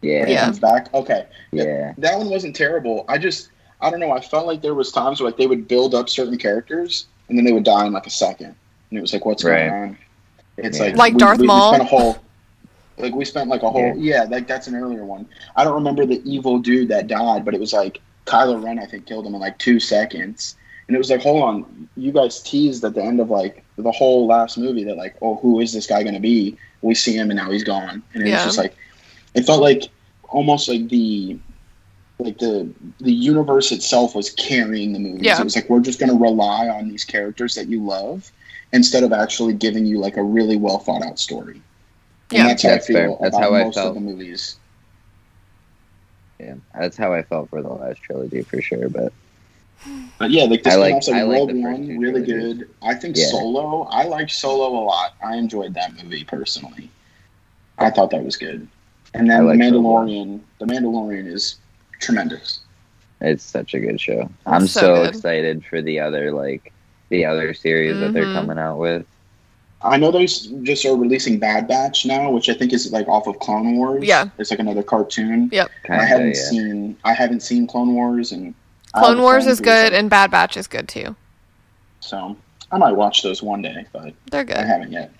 [0.00, 0.26] Yeah.
[0.26, 0.44] yeah.
[0.46, 0.92] comes back.
[0.94, 1.26] Okay.
[1.52, 1.92] Yeah.
[1.98, 3.04] That one wasn't terrible.
[3.08, 3.50] I just
[3.80, 4.10] I don't know.
[4.10, 7.36] I felt like there was times where like they would build up certain characters and
[7.36, 8.54] then they would die in like a second,
[8.90, 9.68] and it was like, what's right.
[9.68, 9.98] going on?
[10.56, 10.86] It's yeah.
[10.86, 11.72] like like we, Darth we, Maul.
[11.72, 12.18] We spent a whole
[12.98, 14.24] like we spent like a whole yeah.
[14.24, 15.26] like that's an earlier one.
[15.54, 18.78] I don't remember the evil dude that died, but it was like Kylo Ren.
[18.78, 20.56] I think killed him in like two seconds
[20.88, 23.90] and it was like, hold on, you guys teased at the end of like the
[23.90, 26.56] whole last movie that like, oh, who is this guy going to be?
[26.82, 28.36] We see him and now he's gone, and it yeah.
[28.36, 28.76] was just like,
[29.34, 29.84] it felt like
[30.24, 31.38] almost like the
[32.18, 32.70] like the
[33.00, 35.24] the universe itself was carrying the movie.
[35.24, 35.40] Yeah.
[35.40, 38.30] It was like we're just going to rely on these characters that you love
[38.72, 41.60] instead of actually giving you like a really well thought out story.
[42.30, 43.16] And yeah, that's how that's I feel fair.
[43.20, 43.88] That's how most I felt.
[43.88, 44.56] of the movies.
[46.40, 48.88] Yeah, that's how I felt for the last trilogy for sure.
[48.88, 49.12] But
[50.18, 52.68] but yeah, like this I like, like Rogue like One, really good.
[52.82, 53.26] I think yeah.
[53.26, 53.82] Solo.
[53.90, 55.14] I like Solo a lot.
[55.24, 56.90] I enjoyed that movie personally.
[57.78, 58.66] I thought that was good.
[59.14, 60.40] And then like Mandalorian.
[60.40, 60.40] Solo.
[60.58, 61.56] The Mandalorian is
[62.00, 62.60] tremendous.
[63.20, 64.30] It's such a good show.
[64.44, 66.72] I'm so, so excited for the other like
[67.08, 68.00] the other series mm-hmm.
[68.00, 68.34] that they're mm-hmm.
[68.34, 69.06] coming out with.
[69.82, 73.26] I know they just are releasing Bad Batch now, which I think is like off
[73.26, 74.04] of Clone Wars.
[74.04, 75.50] Yeah, it's like another cartoon.
[75.52, 75.70] Yep.
[75.84, 76.34] Kinda, I haven't yeah.
[76.34, 78.54] seen I haven't seen Clone Wars, and
[78.94, 81.14] Clone Wars is good, and Bad Batch is good too.
[82.00, 82.36] So
[82.72, 84.56] I might watch those one day, but they're good.
[84.56, 85.12] I haven't yet.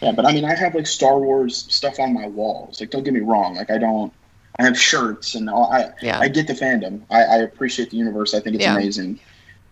[0.00, 2.80] Yeah, but I mean, I have like Star Wars stuff on my walls.
[2.80, 3.56] Like, don't get me wrong.
[3.56, 4.12] Like, I don't.
[4.58, 5.72] I have shirts and all.
[5.72, 6.18] I yeah.
[6.18, 7.02] I get the fandom.
[7.10, 8.34] I, I appreciate the universe.
[8.34, 8.76] I think it's yeah.
[8.76, 9.18] amazing.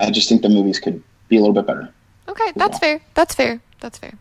[0.01, 1.93] I just think the movies could be a little bit better.
[2.29, 3.01] Okay, that's fair.
[3.15, 3.61] That's fair.
[3.81, 4.15] That's fair.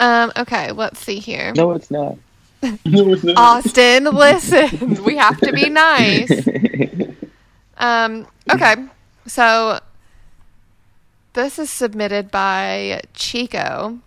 [0.00, 0.32] Um.
[0.36, 0.72] Okay.
[0.72, 1.52] Let's see here.
[1.54, 2.18] No, it's not.
[2.62, 3.36] no, it's not.
[3.36, 5.04] Austin, listen.
[5.04, 6.30] we have to be nice.
[7.78, 8.76] Um, okay,
[9.26, 9.80] so
[11.34, 13.98] this is submitted by Chico.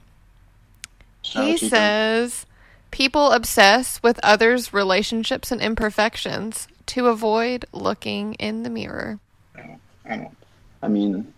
[1.22, 1.68] He Chico.
[1.68, 2.46] says
[2.92, 9.20] people obsess with others' relationships and imperfections to avoid looking in the mirror.
[10.06, 10.38] I don't.
[10.82, 11.34] I mean,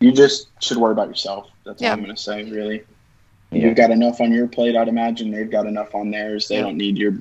[0.00, 1.50] you just should worry about yourself.
[1.64, 1.88] That's yeah.
[1.88, 2.84] all I'm going to say, really.
[3.50, 3.66] Yeah.
[3.66, 5.30] You've got enough on your plate, I'd imagine.
[5.30, 6.48] They've got enough on theirs.
[6.48, 6.62] They yeah.
[6.62, 7.14] don't need your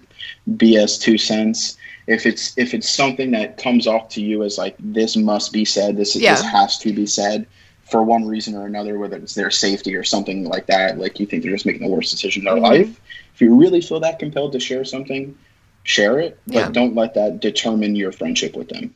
[0.49, 4.75] BS two cents if it's if it's something that comes off to you as like
[4.80, 6.34] this must be said, this yeah.
[6.34, 7.45] this has to be said
[7.84, 11.25] for one reason or another, whether it's their safety or something like that, like you
[11.25, 12.86] think they're just making the worst decision in their mm-hmm.
[12.88, 12.99] life.
[13.34, 15.38] If you really feel that compelled to share something,
[15.84, 16.69] share it, but yeah.
[16.69, 18.95] don't let that determine your friendship with them.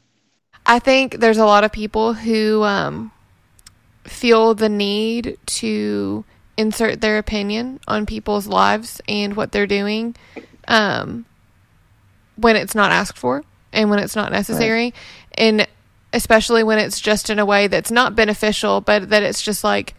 [0.65, 3.11] I think there's a lot of people who um,
[4.04, 6.26] feel the need to
[6.58, 10.16] insert their opinion on people's lives and what they're doing
[10.68, 11.26] um,
[12.36, 13.43] when it's not asked for
[13.74, 14.86] and when it's not necessary.
[14.86, 14.95] Right.
[15.36, 15.68] And
[16.14, 19.95] especially when it's just in a way that's not beneficial, but that it's just like,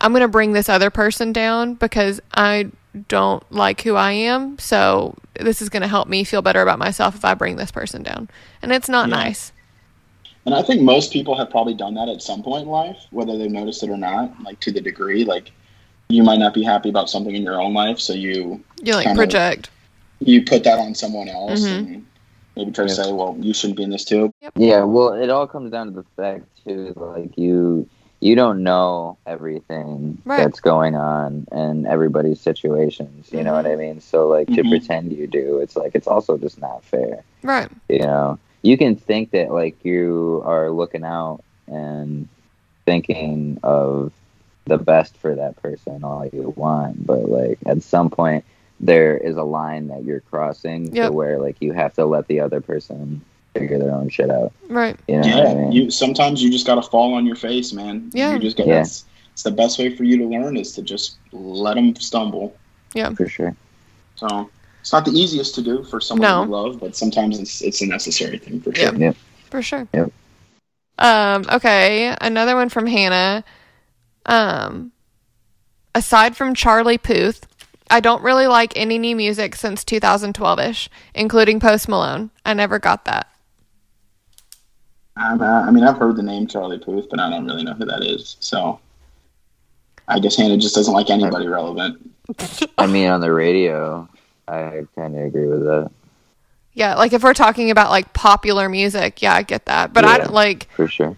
[0.00, 2.70] I'm going to bring this other person down because I
[3.08, 4.58] don't like who I am.
[4.58, 7.70] So this is going to help me feel better about myself if I bring this
[7.70, 8.28] person down.
[8.60, 9.16] And it's not yeah.
[9.16, 9.52] nice.
[10.44, 13.38] And I think most people have probably done that at some point in life, whether
[13.38, 15.24] they've noticed it or not, like to the degree.
[15.24, 15.52] Like
[16.08, 19.14] you might not be happy about something in your own life, so you you like
[19.14, 19.68] project.
[20.20, 21.94] Of, you put that on someone else mm-hmm.
[21.94, 22.06] and
[22.56, 24.32] maybe try to say, Well, you shouldn't be in this too.
[24.40, 24.52] Yep.
[24.56, 27.88] Yeah, well it all comes down to the fact too, like you
[28.20, 30.38] you don't know everything right.
[30.38, 33.28] that's going on in everybody's situations.
[33.32, 33.46] You mm-hmm.
[33.46, 34.00] know what I mean?
[34.00, 34.62] So like mm-hmm.
[34.62, 37.24] to pretend you do, it's like it's also just not fair.
[37.42, 37.68] Right.
[37.88, 42.28] You know, you can think that like you are looking out and
[42.84, 44.12] thinking of
[44.64, 48.44] the best for that person all you want, but like at some point
[48.80, 51.08] there is a line that you're crossing yep.
[51.08, 53.20] to where like you have to let the other person
[53.54, 54.52] figure their own shit out.
[54.68, 54.98] Right.
[55.08, 55.50] You know yeah.
[55.50, 55.72] I mean?
[55.72, 58.10] You sometimes you just got to fall on your face, man.
[58.12, 58.34] Yeah.
[58.34, 58.66] You just got.
[58.66, 58.80] Yeah.
[58.80, 62.56] It's, it's the best way for you to learn is to just let them stumble.
[62.94, 63.14] Yeah.
[63.14, 63.56] For sure.
[64.16, 64.50] So
[64.82, 66.42] it's not the easiest to do for someone no.
[66.42, 68.86] you love, but sometimes it's it's a necessary thing for sure.
[68.86, 68.98] Yep.
[68.98, 69.16] yep.
[69.48, 69.86] For sure.
[69.94, 70.12] Yep.
[70.98, 71.44] Um.
[71.50, 72.16] Okay.
[72.20, 73.44] Another one from Hannah.
[74.26, 74.90] Um.
[75.94, 77.46] Aside from Charlie Puth,
[77.90, 82.30] I don't really like any new music since 2012 ish, including Post Malone.
[82.44, 83.28] I never got that.
[85.16, 87.74] Um, uh, I mean, I've heard the name Charlie Puth, but I don't really know
[87.74, 88.36] who that is.
[88.40, 88.80] So
[90.08, 92.14] I guess Hannah just doesn't like anybody relevant.
[92.78, 94.08] I mean, on the radio,
[94.48, 95.90] I kind of agree with that.
[96.74, 99.92] Yeah, like if we're talking about like popular music, yeah, I get that.
[99.92, 101.16] But yeah, I don't like for sure.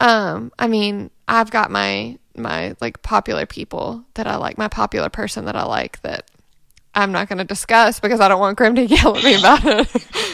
[0.00, 5.08] Um, I mean, I've got my my like popular people that I like, my popular
[5.08, 6.30] person that I like that
[6.94, 9.64] I'm not going to discuss because I don't want Grimm to yell at me about
[9.64, 9.88] it.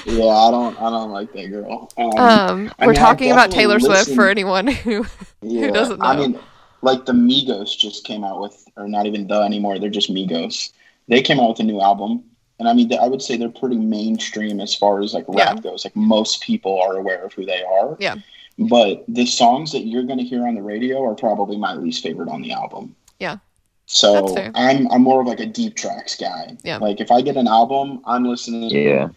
[0.07, 0.77] yeah, I don't.
[0.81, 1.91] I don't like that girl.
[1.97, 5.07] Um, um we're mean, talking about Taylor listen, Swift for anyone who
[5.43, 6.07] yeah, who doesn't know.
[6.07, 6.39] I mean,
[6.83, 9.79] like the Migos just came out with, or not even the anymore.
[9.79, 10.73] They're just Migos.
[11.09, 12.25] They came out with a new album,
[12.59, 15.63] and I mean, I would say they're pretty mainstream as far as like rap yeah.
[15.63, 15.85] goes.
[15.85, 17.97] Like most people are aware of who they are.
[18.01, 18.17] Yeah.
[18.59, 22.03] But the songs that you're going to hear on the radio are probably my least
[22.03, 22.97] favorite on the album.
[23.19, 23.39] Yeah.
[23.87, 26.57] So I'm I'm more of like a deep tracks guy.
[26.65, 26.79] Yeah.
[26.79, 28.71] Like if I get an album, I'm listening.
[28.71, 29.09] Yeah.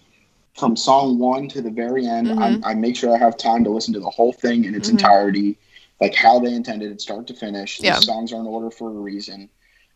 [0.56, 2.66] From song one to the very end, mm-hmm.
[2.66, 4.98] i make sure I have time to listen to the whole thing in its mm-hmm.
[4.98, 5.58] entirety,
[6.02, 7.80] like how they intended it, start to finish.
[7.80, 7.96] Yeah.
[7.96, 9.50] These songs are in order for a reason,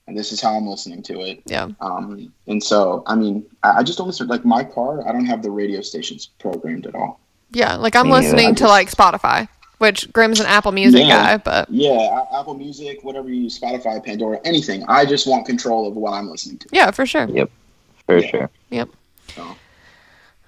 [0.07, 1.41] and this is how I'm listening to it.
[1.45, 1.69] Yeah.
[1.79, 2.33] Um.
[2.47, 4.27] And so, I mean, I, I just don't listen.
[4.27, 7.19] Like my car, I don't have the radio stations programmed at all.
[7.51, 7.75] Yeah.
[7.75, 9.47] Like I'm listening to like Spotify
[9.83, 14.01] which Grimm's an Apple Music yeah, guy, but yeah, Apple Music, whatever you use, Spotify,
[14.03, 14.81] Pandora, anything.
[14.87, 16.69] I just want control of what I'm listening to.
[16.71, 17.25] Yeah, for sure.
[17.25, 17.51] Yep,
[18.05, 18.27] for yeah.
[18.27, 18.49] sure.
[18.69, 18.89] Yep.
[19.35, 19.55] So.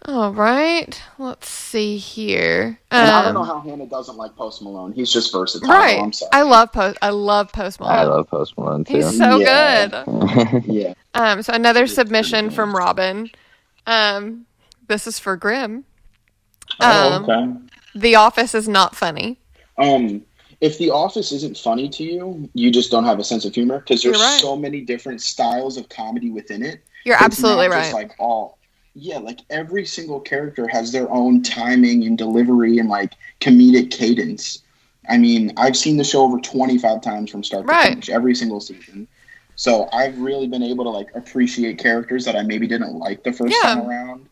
[0.07, 2.79] All right, let's see here.
[2.91, 4.93] And um, I don't know um, how Hannah doesn't like Post Malone.
[4.93, 5.67] He's just versatile.
[5.67, 5.99] Right.
[5.99, 6.29] I'm sorry.
[6.31, 6.99] I love Post.
[7.01, 7.95] I love Post Malone.
[7.95, 8.97] I love Post Malone too.
[8.97, 9.87] He's so yeah.
[9.87, 10.65] good.
[10.65, 10.93] yeah.
[11.15, 11.41] Um.
[11.41, 13.31] So another submission from Robin.
[13.87, 14.45] Um.
[14.87, 15.85] This is for Grimm.
[16.79, 17.65] Oh, um, okay.
[17.95, 19.39] The Office is not funny.
[19.77, 20.23] Um,
[20.61, 23.79] if The Office isn't funny to you, you just don't have a sense of humor
[23.79, 24.39] because there's right.
[24.39, 26.81] so many different styles of comedy within it.
[27.03, 27.93] You're absolutely right.
[27.93, 28.57] like all,
[28.95, 34.63] yeah, like every single character has their own timing and delivery and like comedic cadence.
[35.07, 37.83] I mean, I've seen the show over 25 times from start right.
[37.83, 39.07] to finish, every single season.
[39.55, 43.33] So I've really been able to like appreciate characters that I maybe didn't like the
[43.33, 43.75] first yeah.
[43.75, 44.29] time around.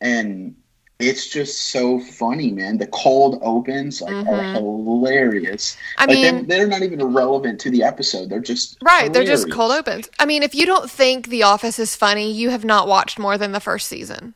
[0.00, 0.54] And
[1.00, 2.78] it's just so funny, man.
[2.78, 4.28] The cold opens like mm-hmm.
[4.28, 5.76] are hilarious.
[5.98, 8.30] I like, mean, they're, they're, not even relevant to the episode.
[8.30, 9.04] They're just right.
[9.04, 9.12] Hilarious.
[9.12, 10.08] They're just cold opens.
[10.18, 13.36] I mean, if you don't think The Office is funny, you have not watched more
[13.36, 14.34] than the first season.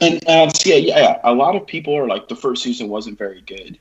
[0.00, 3.40] And uh, yeah, yeah, a lot of people are like the first season wasn't very
[3.42, 3.78] good.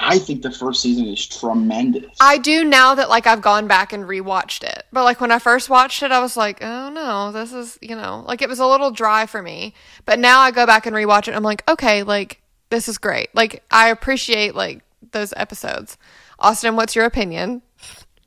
[0.00, 2.16] I think the first season is tremendous.
[2.20, 4.84] I do now that like I've gone back and rewatched it.
[4.92, 7.96] But like when I first watched it, I was like, oh no, this is you
[7.96, 9.74] know, like it was a little dry for me.
[10.04, 11.34] But now I go back and rewatch it.
[11.34, 12.40] I'm like, okay, like
[12.70, 13.34] this is great.
[13.34, 14.82] Like I appreciate like
[15.12, 15.98] those episodes.
[16.38, 17.62] Austin, what's your opinion?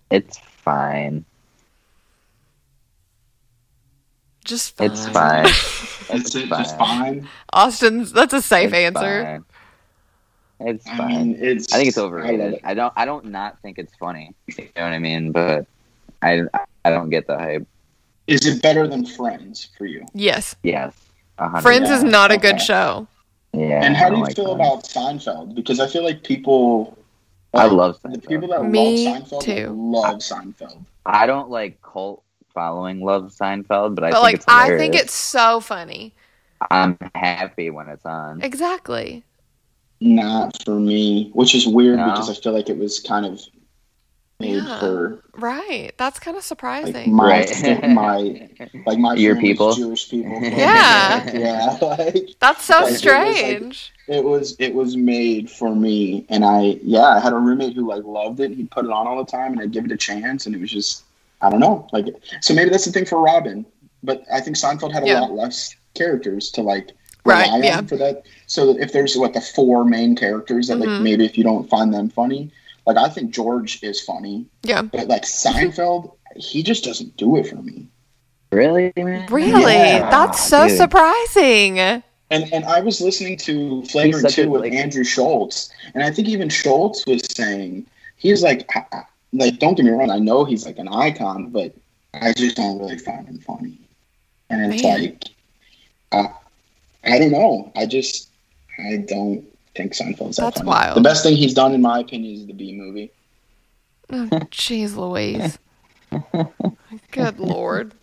[0.10, 1.24] It's fine.
[4.44, 4.92] Just fine.
[4.92, 5.46] It's fine.
[5.46, 6.48] it's, it's fine.
[6.50, 7.30] just fine.
[7.54, 9.24] Austin's that's a safe it's answer.
[9.24, 9.46] Fine.
[10.68, 11.02] It's fine.
[11.02, 12.60] I, mean, it's, I think it's overrated.
[12.64, 12.94] I, I, don't.
[12.96, 14.34] I don't not think it's funny.
[14.48, 15.32] You know what I mean?
[15.32, 15.68] But
[16.22, 16.44] I.
[16.84, 17.68] I don't get the hype.
[18.28, 20.06] Is it better than Friends for you?
[20.14, 20.56] Yes.
[20.64, 20.96] Yes.
[21.62, 23.08] Friends is not a good show.
[23.54, 23.84] Yeah.
[23.84, 25.56] And how do you like feel about Seinfeld?
[25.56, 26.98] Because I feel like people
[27.54, 28.28] I love The Seinfeld.
[28.28, 29.68] people that Me love Seinfeld too.
[29.76, 30.86] love Seinfeld.
[31.06, 34.96] I don't like cult following love Seinfeld, but I but think like it's I think
[34.96, 36.14] it's so funny.
[36.70, 38.42] I'm happy when it's on.
[38.42, 39.24] Exactly.
[40.04, 42.08] Not for me, which is weird No?
[42.10, 43.40] because I feel like it was kind of
[44.40, 44.80] made Yeah.
[44.80, 45.92] for Right.
[45.98, 47.14] That's kind of like surprising.
[47.14, 47.90] my Right.
[47.90, 48.50] my
[48.88, 49.74] like my Your people?
[49.76, 50.32] Jewish people.
[50.42, 51.32] Yeah.
[51.32, 51.78] yeah.
[51.82, 53.94] Like That's so Like, it was, like- strange.
[54.08, 57.88] it was it was made for me, and I yeah I had a roommate who
[57.88, 58.52] like loved it.
[58.52, 60.60] He'd put it on all the time, and I'd give it a chance, and it
[60.62, 61.04] was just
[61.44, 62.08] I don't know like
[62.42, 63.68] so maybe that's the thing for Robin,
[64.02, 65.20] but I think Seinfeld had a Yeah.
[65.20, 66.90] lot less characters to like
[67.24, 67.78] Right, yeah.
[67.78, 68.24] on for that.
[68.48, 70.88] So if there's what the four main characters that Mhm.
[70.88, 72.52] like maybe if you don't find them funny,
[72.88, 74.82] like I think George is funny, yeah.
[74.82, 77.86] but like Seinfeld, he just doesn't do it for me.
[78.52, 79.28] Really, man?
[79.32, 79.74] Really?
[79.74, 80.10] Yeah.
[80.10, 80.78] That's so Dude.
[80.78, 81.80] surprising.
[81.80, 82.04] And
[82.54, 86.04] and I was listening to Flavor He's such a, Two with like- Andrew Schulz, and
[86.04, 87.86] I think even Schulz was saying
[88.18, 89.04] he's like, I- I-
[89.34, 91.74] like don't get me wrong, I know he's like an icon, but
[92.14, 93.78] I just don't really find him funny.
[94.50, 95.02] And it's Man.
[95.02, 95.24] like,
[96.12, 96.28] uh,
[97.04, 98.30] I don't know, I just
[98.80, 99.46] I don't
[99.76, 100.70] think Seinfeld's that That's funny.
[100.70, 100.98] wild.
[100.98, 103.12] The best thing he's done, in my opinion, is the Bee Movie.
[104.12, 105.58] Oh, Jeez Louise.
[107.12, 107.94] Good lord.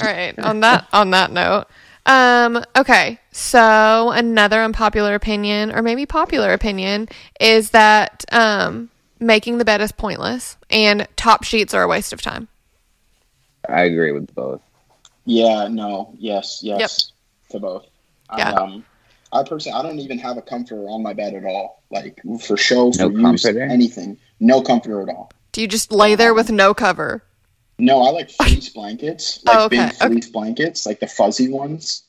[0.00, 0.36] All right.
[0.38, 1.66] On that on that note.
[2.04, 3.18] Um, okay.
[3.30, 7.08] So another unpopular opinion, or maybe popular opinion,
[7.40, 8.90] is that um
[9.20, 12.48] making the bed is pointless and top sheets are a waste of time.
[13.68, 14.60] I agree with both.
[15.24, 17.12] Yeah, no, yes, yes,
[17.50, 17.86] to both.
[18.36, 18.50] Yeah.
[18.52, 18.84] Um,
[19.32, 21.82] I personally, I don't even have a comforter on my bed at all.
[21.90, 23.62] Like for show, for No use, comforter?
[23.62, 24.18] anything.
[24.40, 25.30] No comforter at all.
[25.52, 27.22] Do you just lay there with no cover?
[27.78, 30.08] No, I like fleece blankets, like Oh, okay, big okay.
[30.08, 32.02] fleece blankets, like the fuzzy ones.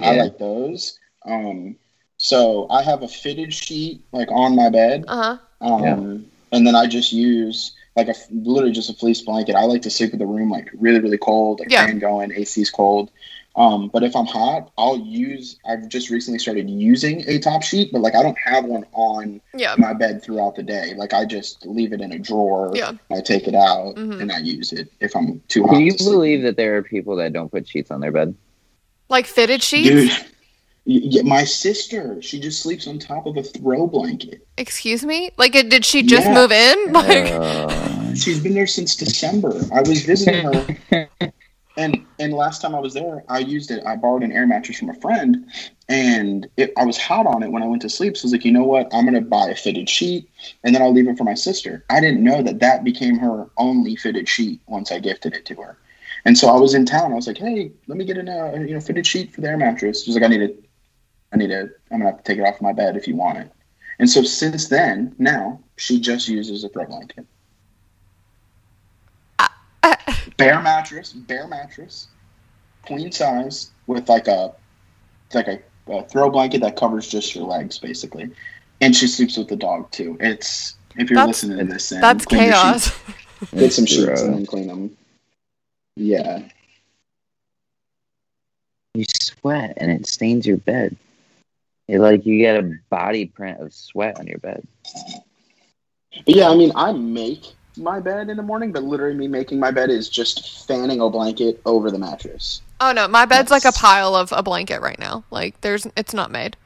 [0.00, 0.98] I like those.
[1.26, 1.76] Um,
[2.16, 5.38] so I have a fitted sheet like on my bed, Uh-huh.
[5.60, 9.56] um, and then I just use like a literally just a fleece blanket.
[9.56, 11.86] I like to sleep with the room like really really cold, like Yeah.
[11.86, 13.10] fan going, AC's cold.
[13.56, 15.58] Um, but if I'm hot, I'll use.
[15.68, 19.40] I've just recently started using a top sheet, but like I don't have one on
[19.56, 19.74] Yeah.
[19.76, 20.94] my bed throughout the day.
[20.96, 22.70] Like I just leave it in a drawer.
[22.74, 22.92] Yeah.
[23.10, 24.20] I take it out Mhm.
[24.20, 25.72] and I use it if I'm too hot.
[25.72, 28.34] Can you believe that there are people that don't put sheets on their bed?
[29.08, 29.88] Like fitted sheets?
[29.88, 30.10] Dude,
[30.86, 34.46] y- y- my sister, she just sleeps on top of a throw blanket.
[34.58, 35.32] Excuse me?
[35.36, 36.34] Like did she just Yeah.
[36.34, 36.92] move in?
[36.92, 39.60] Like Uh, She's been there since December.
[39.72, 40.44] I was visiting
[40.90, 41.08] her,
[41.80, 43.82] and and last time I was there, I used it.
[43.86, 45.46] I borrowed an air mattress from a friend,
[45.88, 48.16] and it, I was hot on it when I went to sleep.
[48.16, 48.92] So I was like, you know what?
[48.92, 50.28] I'm gonna buy a fitted sheet,
[50.62, 51.84] and then I'll leave it for my sister.
[51.88, 55.54] I didn't know that that became her only fitted sheet once I gifted it to
[55.56, 55.78] her.
[56.26, 57.12] And so I was in town.
[57.12, 59.48] I was like, hey, let me get an uh, you know fitted sheet for the
[59.48, 60.04] air mattress.
[60.04, 60.62] She's like, I need it.
[61.32, 61.70] I need it.
[61.90, 63.50] I'm gonna have to take it off my bed if you want it.
[63.98, 67.26] And so since then, now she just uses a throw blanket.
[70.36, 72.08] Bare mattress, bare mattress,
[72.82, 74.54] queen size with like a
[75.34, 78.30] like a, a throw blanket that covers just your legs basically.
[78.80, 80.16] And she sleeps with the dog too.
[80.20, 82.84] It's if you're That's- listening to this, then that's chaos.
[82.86, 83.00] sheets.
[83.54, 84.96] Get some sheets and then clean them.
[85.96, 86.42] Yeah.
[88.94, 90.96] You sweat and it stains your bed.
[91.88, 94.66] It, like you get a body print of sweat on your bed.
[96.26, 97.44] But yeah, I mean, I make
[97.76, 101.08] my bed in the morning, but literally me making my bed is just fanning a
[101.10, 102.62] blanket over the mattress.
[102.80, 105.24] Oh no, my bed's like a pile of a blanket right now.
[105.30, 106.56] Like there's it's not made.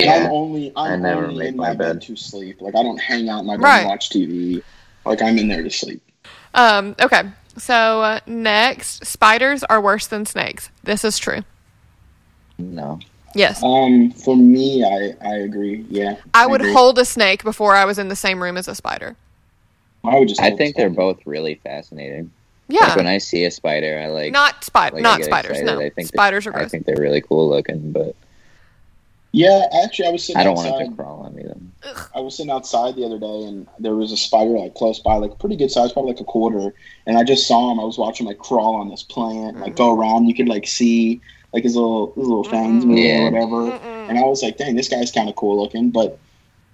[0.00, 2.00] And I'm Yeah, only I'm I never only make in my my bed.
[2.00, 2.02] bed.
[2.02, 2.60] to sleep.
[2.60, 3.78] Like I don't hang out in my bed Right.
[3.78, 4.64] and watch TV.
[5.04, 6.02] Like I'm in there to sleep.
[6.54, 7.22] Um okay.
[7.56, 10.70] So uh, next, spiders are worse than snakes.
[10.84, 11.42] This is true.
[12.58, 13.00] no.
[13.34, 13.62] Yes.
[13.62, 15.86] Um, for me, I I agree.
[15.88, 16.72] Yeah, I would agree.
[16.72, 19.16] hold a snake before I was in the same room as a spider.
[20.08, 20.40] I would just.
[20.40, 22.30] I think they're both really fascinating.
[22.68, 22.84] Yeah.
[22.88, 24.32] Like when I see a spider, I like.
[24.32, 25.66] not spider like, not spiders, excited.
[25.66, 25.80] no.
[25.80, 28.14] I think spiders are I think they're really cool looking, but
[29.32, 30.82] Yeah, actually, I was sitting I don't want outside.
[30.82, 31.44] it to crawl on me.
[31.44, 31.72] Then.
[32.14, 35.14] I was sitting outside the other day, and there was a spider like close by,
[35.16, 36.74] like pretty good size, probably like a quarter.
[37.06, 37.80] And I just saw him.
[37.80, 39.76] I was watching like crawl on this plant, like mm.
[39.76, 40.26] go around.
[40.26, 41.22] You could like see
[41.54, 43.20] like his little his little fangs moving Yeah.
[43.22, 43.78] or whatever.
[43.78, 44.08] Mm-mm.
[44.10, 45.90] And I was like, dang, this guy's kind of cool looking.
[45.90, 46.18] But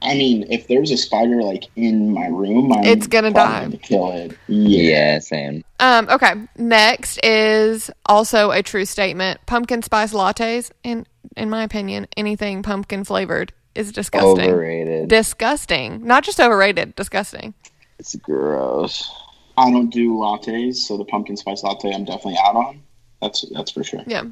[0.03, 3.64] I mean, if there's a spider like in my room, I'm It's gonna probably die.
[3.64, 4.36] gonna kill it.
[4.49, 5.18] Yeah, Yeah.
[5.20, 5.64] same.
[5.80, 6.34] Um, okay.
[6.59, 9.40] Next is also a true statement.
[9.47, 14.51] Pumpkin spice lattes, in in my opinion, anything pumpkin flavored is disgusting.
[14.51, 15.09] Overrated.
[15.09, 16.07] Disgusting.
[16.07, 17.55] Not just overrated, disgusting.
[17.99, 19.11] it's gross.
[19.57, 22.82] I don't do lattes, so the pumpkin spice latte I'm definitely out on.
[23.22, 24.03] That's that's for sure.
[24.07, 24.24] Yeah.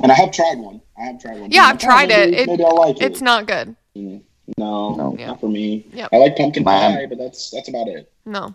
[0.00, 0.80] And I have tried one.
[0.98, 1.50] I have tried one.
[1.52, 2.40] Yeah, I'm I've like, oh, tried maybe- it.
[2.40, 3.02] It- Maybe I'll like it.
[3.02, 3.76] It's not good.
[3.96, 4.22] Mm.
[4.56, 5.16] No, No.
[5.18, 5.26] Yeah.
[5.28, 5.84] not for me.
[5.92, 6.08] Yep.
[6.12, 8.10] I like pumpkin My- pie, but that's that's about it.
[8.24, 8.54] No.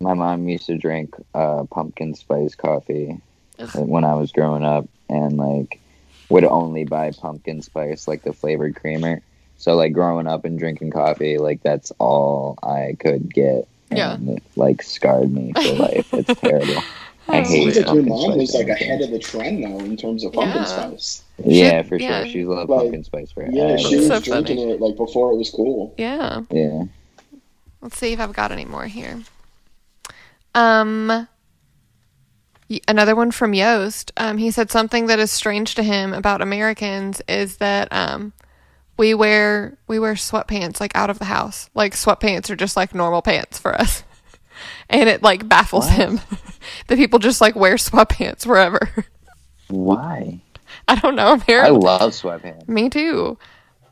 [0.00, 3.20] My mom used to drink uh, pumpkin spice coffee
[3.58, 3.70] Ugh.
[3.88, 5.80] when I was growing up, and like
[6.28, 9.20] would only buy pumpkin spice, like the flavored creamer.
[9.58, 13.68] So like growing up and drinking coffee, like that's all I could get.
[13.92, 14.14] Yeah.
[14.14, 16.12] And it like scarred me for life.
[16.14, 16.82] It's terrible.
[17.28, 19.96] I hate Seems like your pumpkin mom was like ahead of the trend though in
[19.96, 20.64] terms of pumpkin Yeah.
[20.64, 21.22] spice.
[21.46, 22.24] Yeah, for yeah.
[22.24, 22.32] sure.
[22.32, 24.70] She loved Like, pumpkin spice for Yeah, she was so drinking funny.
[24.72, 25.94] it like before it was cool.
[25.98, 26.42] Yeah.
[26.50, 26.84] Yeah.
[27.80, 29.20] Let's see if I've got any more here.
[30.54, 31.26] Um,
[32.86, 34.12] another one from Yost.
[34.16, 38.32] Um, he said something that is strange to him about Americans is that um,
[38.96, 41.70] we wear we wear sweatpants like out of the house.
[41.74, 44.04] Like sweatpants are just like normal pants for us,
[44.90, 45.96] and it like baffles What?
[45.96, 46.20] him
[46.86, 49.06] that people just like wear sweatpants wherever.
[49.68, 50.40] Why?
[50.88, 51.40] I don't know.
[51.48, 52.68] I love sweatpants.
[52.68, 53.38] me too.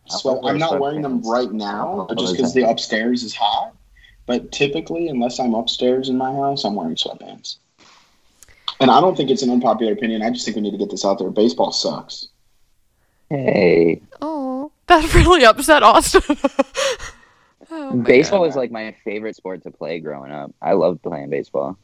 [0.06, 3.74] So I'm not wearing them right now, just because the upstairs is hot.
[4.26, 7.56] But typically, unless I'm upstairs in my house, I'm wearing sweatpants.
[8.80, 10.22] And I don't think it's an unpopular opinion.
[10.22, 11.30] I just think we need to get this out there.
[11.30, 12.28] Baseball sucks.
[13.28, 16.22] Hey, Oh, that really upset Austin.
[17.70, 18.46] oh, baseball God.
[18.46, 20.52] was like my favorite sport to play growing up.
[20.60, 21.78] I loved playing baseball.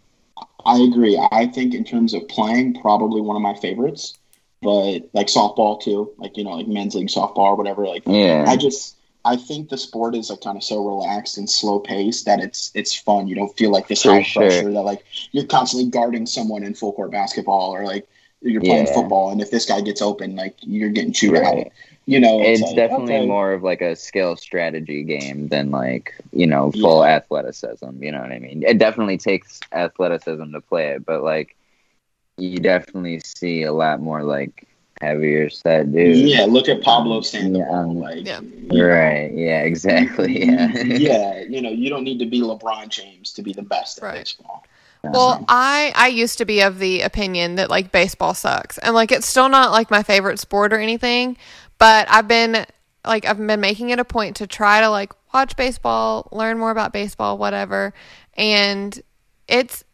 [0.65, 1.19] I agree.
[1.33, 4.15] I think in terms of playing, probably one of my favorites.
[4.63, 7.87] But like softball too, like you know, like men's league softball or whatever.
[7.87, 8.45] Like Yeah.
[8.49, 12.25] I just I think the sport is like kind of so relaxed and slow paced
[12.27, 13.29] that it's it's fun.
[13.29, 14.43] You don't feel like this For high sure.
[14.43, 18.07] pressure that like you're constantly guarding someone in full court basketball or like
[18.43, 18.95] you're playing Yeah.
[18.95, 21.55] football and if this guy gets open, like you're getting chewed out.
[21.55, 21.73] Right.
[22.09, 23.27] You know, It's like, definitely okay.
[23.27, 27.17] more of like a skill strategy game than like, you know, full Yeah.
[27.17, 28.01] athleticism.
[28.03, 28.63] You know what I mean?
[28.65, 31.57] It definitely takes athleticism to play it, but like
[32.39, 34.67] you definitely see a lot more like
[35.01, 36.21] heavier set dudes.
[36.21, 37.69] Yeah, look at Pablo Sandoval.
[37.69, 38.41] Yeah, um, like, Yeah.
[38.69, 39.31] Right.
[39.33, 40.45] Yeah, exactly.
[40.45, 40.73] Yeah.
[40.83, 44.05] yeah, you know, you don't need to be LeBron James to be the best at
[44.05, 44.19] Right.
[44.19, 44.65] baseball.
[45.05, 49.13] Well, I I used to be of the opinion that like baseball sucks, and like
[49.13, 51.37] it's still not like my favorite sport or anything,
[51.79, 52.67] but I've been
[53.05, 56.73] like I've been making it a point to try to like watch baseball, learn more
[56.73, 57.95] about baseball, whatever,
[58.35, 59.01] and
[59.47, 59.85] it's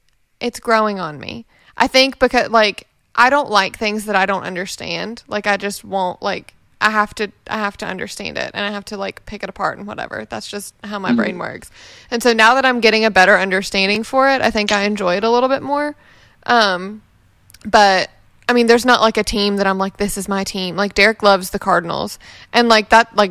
[0.40, 1.44] it's growing on me.
[1.76, 5.22] I think because like I don't like things that I don't understand.
[5.28, 8.70] Like I just won't like I have to I have to understand it and I
[8.70, 10.26] have to like pick it apart and whatever.
[10.28, 11.70] That's just how my brain works.
[12.10, 15.16] And so now that I'm getting a better understanding for it, I think I enjoy
[15.16, 15.94] it a little bit more.
[16.44, 17.02] Um
[17.64, 18.10] but
[18.48, 20.74] I mean there's not like a team that I'm like this is my team.
[20.74, 22.18] Like Derek loves the Cardinals
[22.52, 23.30] and like that like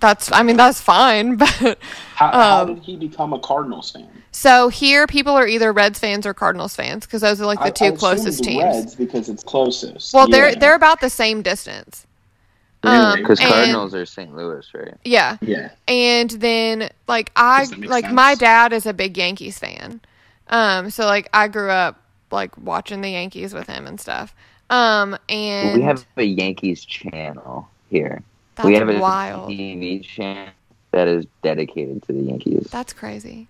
[0.00, 1.78] that's I mean that's fine, but
[2.14, 4.08] How, how Um, did he become a Cardinals fan?
[4.32, 7.66] so here people are either Reds fans or Cardinals fans because those are like the
[7.66, 8.62] I- two I assumed closest the teams.
[8.64, 10.14] Reds because it's closest.
[10.14, 12.06] Well, they're they're about the same distance.
[12.84, 12.96] Really?
[12.96, 14.36] Um, Because and- Cardinals are St.
[14.36, 14.94] Louis, right?
[15.04, 15.70] Yeah, yeah.
[15.88, 18.14] and then like I Does that make like sense?
[18.14, 20.00] my dad is a big Yankees fan.
[20.48, 24.32] Um, so like I grew up like watching the Yankees with him and stuff.
[24.70, 28.22] Um, and we have a Yankees channel here.
[28.58, 29.50] That's we have a wild.
[29.50, 30.48] TV channel
[30.90, 32.66] that is dedicated to the Yankees.
[32.70, 33.46] That's crazy.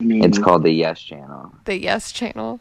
[0.00, 1.52] It's called the Yes Channel.
[1.64, 2.58] The Yes Channel.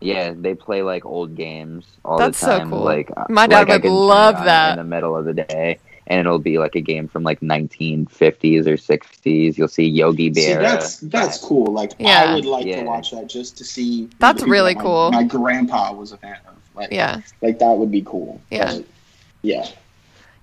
[0.00, 2.80] Yeah, they play like old games all That's the so cool.
[2.80, 4.72] Like uh, My dad like, I would can love that.
[4.72, 5.78] in the middle of the day,
[6.08, 9.56] and it'll be like a game from like 1950s or 60s.
[9.56, 11.66] You'll see Yogi See, that's that's cool.
[11.72, 12.24] Like Yeah.
[12.24, 12.80] I would like Yeah.
[12.80, 14.10] to watch that just to see.
[14.18, 15.12] That's really that my- cool.
[15.12, 16.54] My grandpa was a fan of.
[16.74, 17.20] Like, Yeah.
[17.40, 18.40] like that would be cool.
[18.50, 18.74] Yeah.
[18.74, 18.84] But,
[19.42, 19.68] yeah.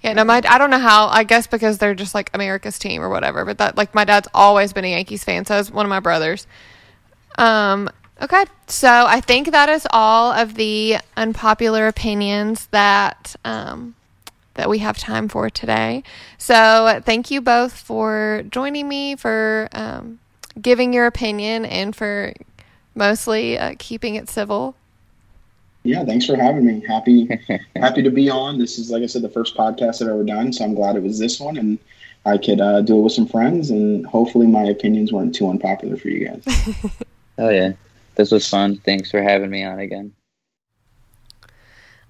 [0.01, 1.07] Yeah, no, my I don't know how.
[1.07, 3.45] I guess because they're just like America's team or whatever.
[3.45, 5.99] But that like my dad's always been a Yankees fan, so is one of my
[5.99, 6.47] brothers.
[7.37, 7.89] Um.
[8.21, 13.95] Okay, so I think that is all of the unpopular opinions that um
[14.55, 16.03] that we have time for today.
[16.37, 20.19] So thank you both for joining me for um,
[20.61, 22.33] giving your opinion and for
[22.93, 24.75] mostly uh, keeping it civil.
[25.83, 26.85] Yeah, thanks for having me.
[26.87, 27.27] Happy
[27.75, 28.57] happy to be on.
[28.59, 31.03] This is like I said, the first podcast I've ever done, so I'm glad it
[31.03, 31.79] was this one and
[32.25, 35.97] I could uh, do it with some friends and hopefully my opinions weren't too unpopular
[35.97, 36.43] for you guys.
[37.37, 37.71] Oh yeah,
[38.15, 38.77] this was fun.
[38.77, 40.13] Thanks for having me on again.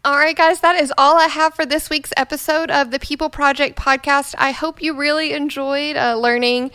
[0.03, 3.29] All right, guys, that is all I have for this week's episode of the People
[3.29, 4.33] Project podcast.
[4.37, 6.71] I hope you really enjoyed uh, learning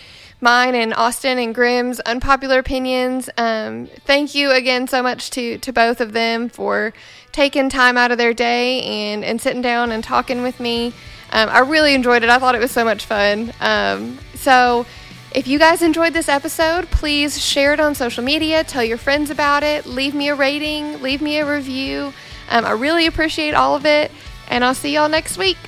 [0.47, 3.29] mine and Austin and Grimm's unpopular opinions.
[3.37, 6.93] Um, thank you again so much to, to both of them for
[7.33, 10.93] taking time out of their day and, and sitting down and talking with me.
[11.33, 12.29] Um, I really enjoyed it.
[12.29, 13.53] I thought it was so much fun.
[13.61, 14.87] Um, so,
[15.35, 19.31] if you guys enjoyed this episode, please share it on social media, tell your friends
[19.31, 22.13] about it, leave me a rating, leave me a review.
[22.49, 24.13] Um, I really appreciate all of it,
[24.49, 25.59] and I'll see y'all next week.